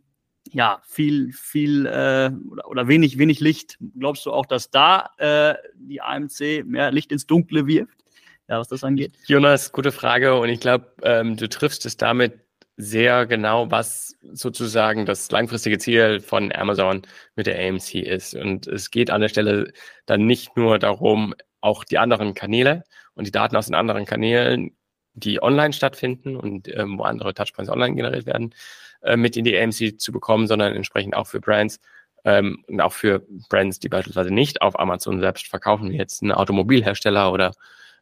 ja, 0.51 0.81
viel, 0.88 1.31
viel 1.34 1.86
äh, 1.86 2.31
oder, 2.50 2.67
oder 2.67 2.88
wenig, 2.88 3.17
wenig 3.17 3.39
Licht. 3.39 3.77
Glaubst 3.98 4.25
du 4.25 4.31
auch, 4.31 4.46
dass 4.46 4.72
da 4.72 5.10
äh, 5.17 5.55
die 5.75 6.01
AMC 6.01 6.65
mehr 6.65 6.91
Licht 6.91 7.12
ins 7.12 7.27
Dunkle 7.27 7.67
wirft? 7.67 8.00
Ja, 8.48 8.60
was 8.60 8.67
das 8.67 8.84
angeht? 8.84 9.13
Jonas, 9.27 9.72
gute 9.72 9.91
Frage. 9.91 10.39
Und 10.39 10.50
ich 10.50 10.60
glaube, 10.60 10.88
ähm, 11.03 11.38
du 11.38 11.48
triffst 11.48 11.86
es 11.86 11.98
damit 11.98 12.39
sehr 12.77 13.25
genau, 13.25 13.69
was 13.69 14.17
sozusagen 14.31 15.05
das 15.05 15.29
langfristige 15.31 15.77
Ziel 15.77 16.22
von 16.22 16.51
Amazon 16.51 17.01
mit 17.36 17.46
der 17.46 17.60
AMC 17.60 17.96
ist. 17.96 18.34
Und 18.34 18.67
es 18.67 18.89
geht 18.89 19.12
an 19.12 19.22
der 19.22 19.29
Stelle 19.29 19.72
dann 20.05 20.25
nicht 20.25 20.55
nur 20.55 20.79
darum, 20.79 21.36
auch 21.62 21.84
die 21.84 21.98
anderen 21.98 22.34
Kanäle 22.34 22.84
und 23.15 23.27
die 23.27 23.31
Daten 23.31 23.58
aus 23.58 23.65
den 23.65 23.75
anderen 23.75 24.05
Kanälen, 24.05 24.75
die 25.13 25.43
online 25.43 25.74
stattfinden 25.74 26.38
und 26.38 26.69
ähm, 26.69 26.98
wo 26.98 27.03
andere 27.03 27.34
Touchpoints 27.34 27.69
online 27.69 27.96
generiert 27.96 28.25
werden, 28.25 28.55
äh, 29.01 29.18
mit 29.18 29.38
in 29.38 29.46
die 29.46 29.58
AMC 29.58 30.00
zu 30.00 30.12
bekommen, 30.12 30.48
sondern 30.48 30.75
entsprechend 30.75 31.15
auch 31.15 31.27
für 31.27 31.39
Brands 31.39 31.79
ähm, 32.25 32.63
und 32.68 32.82
auch 32.82 32.94
für 32.94 33.25
Brands, 33.50 33.79
die 33.79 33.89
beispielsweise 33.89 34.32
nicht 34.32 34.62
auf 34.62 34.79
Amazon 34.79 35.20
selbst 35.20 35.48
verkaufen, 35.48 35.91
wie 35.91 35.98
jetzt 35.98 36.22
ein 36.22 36.32
Automobilhersteller 36.32 37.32
oder 37.32 37.53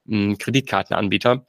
ein 0.07 0.37
Kreditkartenanbieter 0.37 1.45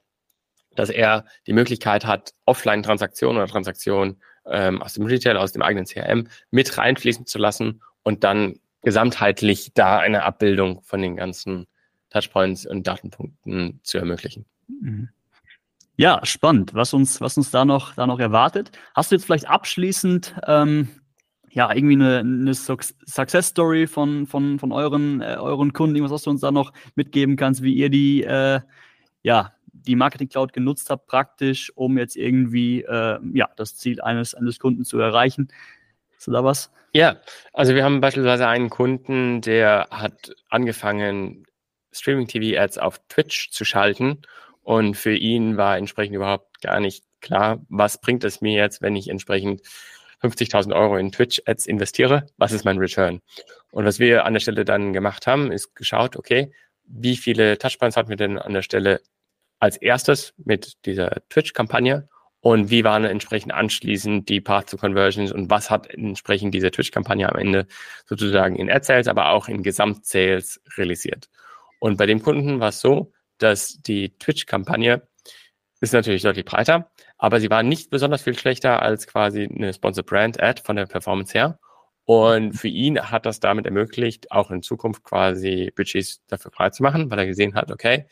dass 0.78 0.90
er 0.90 1.24
die 1.46 1.52
Möglichkeit 1.52 2.06
hat, 2.06 2.34
Offline-Transaktionen 2.44 3.38
oder 3.38 3.50
Transaktionen 3.50 4.16
ähm, 4.46 4.80
aus 4.80 4.94
dem 4.94 5.06
Retail, 5.06 5.36
aus 5.36 5.52
dem 5.52 5.62
eigenen 5.62 5.86
CRM 5.86 6.28
mit 6.50 6.78
reinfließen 6.78 7.26
zu 7.26 7.38
lassen 7.38 7.82
und 8.04 8.22
dann 8.22 8.60
gesamtheitlich 8.82 9.72
da 9.74 9.98
eine 9.98 10.22
Abbildung 10.22 10.82
von 10.82 11.02
den 11.02 11.16
ganzen 11.16 11.66
Touchpoints 12.10 12.64
und 12.64 12.86
Datenpunkten 12.86 13.80
zu 13.82 13.98
ermöglichen. 13.98 14.46
Mhm. 14.68 15.08
Ja, 15.98 16.20
spannend, 16.22 16.74
was 16.74 16.94
uns, 16.94 17.20
was 17.20 17.36
uns 17.36 17.50
da 17.50 17.64
noch, 17.64 17.94
da 17.94 18.06
noch 18.06 18.20
erwartet. 18.20 18.70
Hast 18.94 19.10
du 19.10 19.16
jetzt 19.16 19.24
vielleicht 19.24 19.48
abschließend 19.48 20.36
ähm, 20.46 20.88
ja, 21.50 21.74
irgendwie 21.74 21.94
eine, 21.94 22.18
eine 22.18 22.54
Success 22.54 23.48
Story 23.48 23.88
von, 23.88 24.28
von, 24.28 24.60
von 24.60 24.70
euren, 24.70 25.20
äh, 25.20 25.36
euren 25.40 25.72
Kunden, 25.72 26.08
was 26.08 26.22
du 26.22 26.30
uns 26.30 26.40
da 26.40 26.52
noch 26.52 26.72
mitgeben 26.94 27.34
kannst, 27.34 27.62
wie 27.62 27.74
ihr 27.74 27.90
die 27.90 28.22
äh, 28.22 28.60
ja, 29.22 29.52
die 29.72 29.96
Marketing 29.96 30.28
Cloud 30.28 30.52
genutzt 30.52 30.88
habt, 30.88 31.08
praktisch, 31.08 31.72
um 31.74 31.98
jetzt 31.98 32.14
irgendwie 32.14 32.82
äh, 32.82 33.18
ja, 33.32 33.48
das 33.56 33.76
Ziel 33.76 34.00
eines, 34.00 34.34
eines 34.34 34.60
Kunden 34.60 34.84
zu 34.84 35.00
erreichen. 35.00 35.48
Hast 36.14 36.28
du 36.28 36.30
da 36.30 36.44
was? 36.44 36.70
Ja, 36.92 37.16
also 37.52 37.74
wir 37.74 37.82
haben 37.82 38.00
beispielsweise 38.00 38.46
einen 38.46 38.70
Kunden, 38.70 39.40
der 39.40 39.88
hat 39.90 40.32
angefangen, 40.48 41.44
Streaming-TV-Ads 41.90 42.78
auf 42.78 43.00
Twitch 43.08 43.50
zu 43.50 43.64
schalten. 43.64 44.22
Und 44.68 44.98
für 44.98 45.14
ihn 45.14 45.56
war 45.56 45.78
entsprechend 45.78 46.14
überhaupt 46.14 46.60
gar 46.60 46.78
nicht 46.78 47.02
klar, 47.22 47.64
was 47.70 48.02
bringt 48.02 48.22
es 48.22 48.42
mir 48.42 48.52
jetzt, 48.52 48.82
wenn 48.82 48.96
ich 48.96 49.08
entsprechend 49.08 49.62
50.000 50.22 50.76
Euro 50.76 50.98
in 50.98 51.10
Twitch-Ads 51.10 51.64
investiere? 51.64 52.26
Was 52.36 52.52
ist 52.52 52.66
mein 52.66 52.76
Return? 52.76 53.22
Und 53.70 53.86
was 53.86 53.98
wir 53.98 54.26
an 54.26 54.34
der 54.34 54.40
Stelle 54.40 54.66
dann 54.66 54.92
gemacht 54.92 55.26
haben, 55.26 55.50
ist 55.50 55.74
geschaut, 55.74 56.16
okay, 56.16 56.52
wie 56.84 57.16
viele 57.16 57.56
Touchpoints 57.56 57.96
hatten 57.96 58.10
wir 58.10 58.16
denn 58.16 58.38
an 58.38 58.52
der 58.52 58.60
Stelle 58.60 59.00
als 59.58 59.78
erstes 59.78 60.34
mit 60.36 60.84
dieser 60.84 61.22
Twitch-Kampagne 61.30 62.06
und 62.40 62.68
wie 62.68 62.84
waren 62.84 63.06
entsprechend 63.06 63.54
anschließend 63.54 64.28
die 64.28 64.42
Path 64.42 64.68
to 64.68 64.76
Conversions 64.76 65.32
und 65.32 65.48
was 65.48 65.70
hat 65.70 65.86
entsprechend 65.86 66.52
diese 66.52 66.70
Twitch-Kampagne 66.70 67.26
am 67.26 67.38
Ende 67.38 67.66
sozusagen 68.04 68.56
in 68.56 68.70
Ad-Sales, 68.70 69.08
aber 69.08 69.30
auch 69.30 69.48
in 69.48 69.62
Gesamt-Sales 69.62 70.60
realisiert. 70.76 71.30
Und 71.80 71.96
bei 71.96 72.04
dem 72.04 72.20
Kunden 72.20 72.60
war 72.60 72.68
es 72.68 72.80
so, 72.80 73.14
dass 73.38 73.80
die 73.82 74.16
Twitch-Kampagne 74.18 75.02
ist 75.80 75.92
natürlich 75.92 76.22
deutlich 76.22 76.44
breiter, 76.44 76.90
aber 77.18 77.40
sie 77.40 77.50
war 77.50 77.62
nicht 77.62 77.90
besonders 77.90 78.22
viel 78.22 78.36
schlechter 78.36 78.82
als 78.82 79.06
quasi 79.06 79.44
eine 79.44 79.72
Sponsored 79.72 80.06
Brand 80.06 80.42
Ad 80.42 80.62
von 80.64 80.76
der 80.76 80.86
Performance 80.86 81.32
her. 81.32 81.58
Und 82.04 82.54
für 82.54 82.68
ihn 82.68 82.98
hat 82.98 83.26
das 83.26 83.38
damit 83.38 83.66
ermöglicht, 83.66 84.32
auch 84.32 84.50
in 84.50 84.62
Zukunft 84.62 85.04
quasi 85.04 85.70
Budgets 85.76 86.22
dafür 86.26 86.50
frei 86.50 86.70
zu 86.70 86.82
machen, 86.82 87.10
weil 87.10 87.18
er 87.18 87.26
gesehen 87.26 87.54
hat, 87.54 87.70
okay, 87.70 88.06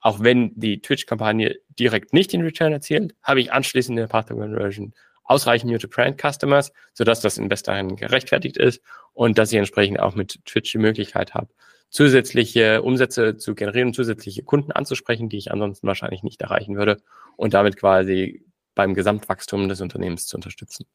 auch 0.00 0.20
wenn 0.20 0.52
die 0.58 0.80
Twitch-Kampagne 0.80 1.58
direkt 1.78 2.12
nicht 2.12 2.32
den 2.32 2.42
Return 2.42 2.72
erzielt, 2.72 3.14
habe 3.22 3.40
ich 3.40 3.52
anschließend 3.52 3.98
in 3.98 4.02
der 4.02 4.08
Path 4.08 4.28
Conversion 4.28 4.94
ausreichend 5.24 5.70
New-to-Brand-Customers, 5.70 6.72
sodass 6.92 7.20
das 7.20 7.38
Investoren 7.38 7.94
gerechtfertigt 7.96 8.56
ist 8.56 8.82
und 9.12 9.38
dass 9.38 9.52
ich 9.52 9.58
entsprechend 9.58 10.00
auch 10.00 10.14
mit 10.14 10.44
Twitch 10.44 10.72
die 10.72 10.78
Möglichkeit 10.78 11.34
habe, 11.34 11.48
zusätzliche 11.92 12.82
Umsätze 12.82 13.36
zu 13.36 13.54
generieren 13.54 13.92
zusätzliche 13.92 14.42
Kunden 14.42 14.72
anzusprechen, 14.72 15.28
die 15.28 15.36
ich 15.36 15.52
ansonsten 15.52 15.86
wahrscheinlich 15.86 16.22
nicht 16.22 16.40
erreichen 16.40 16.76
würde 16.76 16.96
und 17.36 17.54
damit 17.54 17.76
quasi 17.76 18.44
beim 18.74 18.94
Gesamtwachstum 18.94 19.68
des 19.68 19.80
Unternehmens 19.82 20.26
zu 20.26 20.36
unterstützen. 20.36 20.86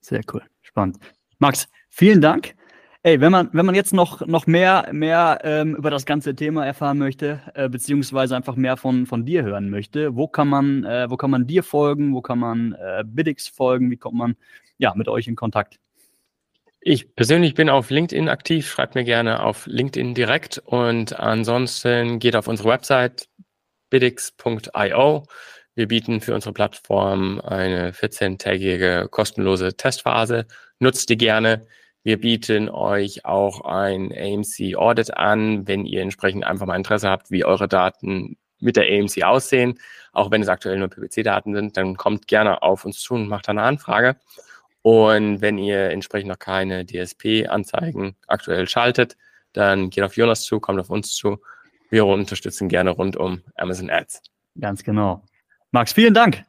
Sehr 0.00 0.20
cool, 0.32 0.42
spannend. 0.62 0.98
Max, 1.38 1.68
vielen 1.90 2.20
Dank. 2.20 2.54
Ey, 3.02 3.20
wenn 3.20 3.32
man, 3.32 3.50
wenn 3.52 3.66
man 3.66 3.74
jetzt 3.74 3.92
noch, 3.92 4.24
noch 4.26 4.46
mehr, 4.46 4.88
mehr 4.92 5.40
ähm, 5.42 5.74
über 5.76 5.90
das 5.90 6.06
ganze 6.06 6.34
Thema 6.34 6.64
erfahren 6.64 6.98
möchte, 6.98 7.40
äh, 7.54 7.68
beziehungsweise 7.68 8.34
einfach 8.34 8.56
mehr 8.56 8.76
von, 8.76 9.06
von 9.06 9.24
dir 9.24 9.42
hören 9.42 9.68
möchte, 9.68 10.16
wo 10.16 10.28
kann 10.28 10.48
man, 10.48 10.84
äh, 10.84 11.10
wo 11.10 11.16
kann 11.16 11.30
man 11.30 11.46
dir 11.46 11.62
folgen, 11.62 12.14
wo 12.14 12.20
kann 12.20 12.38
man 12.38 12.72
äh, 12.72 13.04
Biddix 13.04 13.48
folgen, 13.48 13.90
wie 13.90 13.96
kommt 13.96 14.16
man 14.16 14.36
ja, 14.78 14.94
mit 14.94 15.08
euch 15.08 15.26
in 15.28 15.36
Kontakt? 15.36 15.78
Ich 16.88 17.16
persönlich 17.16 17.54
bin 17.54 17.68
auf 17.68 17.90
LinkedIn 17.90 18.28
aktiv, 18.28 18.70
schreibt 18.70 18.94
mir 18.94 19.02
gerne 19.02 19.42
auf 19.42 19.66
LinkedIn 19.66 20.14
direkt 20.14 20.58
und 20.58 21.18
ansonsten 21.18 22.20
geht 22.20 22.36
auf 22.36 22.46
unsere 22.46 22.68
Website 22.68 23.28
biddix.io. 23.90 25.24
Wir 25.74 25.88
bieten 25.88 26.20
für 26.20 26.32
unsere 26.32 26.52
Plattform 26.52 27.40
eine 27.40 27.90
14-tägige 27.90 29.08
kostenlose 29.08 29.76
Testphase. 29.76 30.46
Nutzt 30.78 31.08
die 31.08 31.16
gerne. 31.16 31.66
Wir 32.04 32.20
bieten 32.20 32.68
euch 32.68 33.24
auch 33.24 33.62
ein 33.62 34.12
AMC 34.12 34.76
Audit 34.76 35.12
an, 35.12 35.66
wenn 35.66 35.86
ihr 35.86 36.02
entsprechend 36.02 36.44
einfach 36.44 36.66
mal 36.66 36.76
Interesse 36.76 37.10
habt, 37.10 37.32
wie 37.32 37.44
eure 37.44 37.66
Daten 37.66 38.36
mit 38.60 38.76
der 38.76 38.84
AMC 38.84 39.24
aussehen. 39.24 39.80
Auch 40.12 40.30
wenn 40.30 40.40
es 40.40 40.48
aktuell 40.48 40.78
nur 40.78 40.86
PPC-Daten 40.86 41.52
sind, 41.52 41.76
dann 41.76 41.96
kommt 41.96 42.28
gerne 42.28 42.62
auf 42.62 42.84
uns 42.84 43.00
zu 43.00 43.14
und 43.14 43.26
macht 43.26 43.48
eine 43.48 43.62
Anfrage. 43.62 44.14
Und 44.86 45.40
wenn 45.40 45.58
ihr 45.58 45.90
entsprechend 45.90 46.28
noch 46.28 46.38
keine 46.38 46.86
DSP-Anzeigen 46.86 48.14
aktuell 48.28 48.68
schaltet, 48.68 49.16
dann 49.52 49.90
geht 49.90 50.04
auf 50.04 50.16
Jonas 50.16 50.44
zu, 50.44 50.60
kommt 50.60 50.78
auf 50.78 50.90
uns 50.90 51.12
zu. 51.12 51.38
Wir 51.90 52.06
unterstützen 52.06 52.68
gerne 52.68 52.90
rund 52.90 53.16
um 53.16 53.42
Amazon 53.56 53.90
Ads. 53.90 54.22
Ganz 54.60 54.84
genau. 54.84 55.24
Max, 55.72 55.92
vielen 55.92 56.14
Dank. 56.14 56.44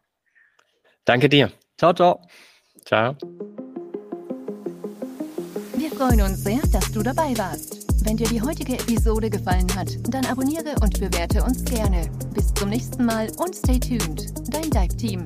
Danke 1.03 1.29
dir. 1.29 1.51
Ciao, 1.77 1.93
ciao. 1.93 2.21
Ciao 2.85 3.17
freuen 5.97 6.21
uns 6.21 6.43
sehr, 6.43 6.59
dass 6.71 6.91
du 6.91 7.01
dabei 7.01 7.35
warst. 7.37 7.87
Wenn 8.05 8.17
dir 8.17 8.27
die 8.27 8.41
heutige 8.41 8.73
Episode 8.73 9.31
gefallen 9.31 9.67
hat, 9.75 9.89
dann 10.09 10.25
abonniere 10.27 10.75
und 10.81 10.99
bewerte 10.99 11.43
uns 11.43 11.65
gerne. 11.65 12.07
Bis 12.35 12.53
zum 12.53 12.69
nächsten 12.69 13.03
Mal 13.03 13.29
und 13.37 13.55
stay 13.55 13.79
tuned. 13.79 14.31
Dein 14.53 14.69
Dive 14.69 14.95
Team. 14.95 15.23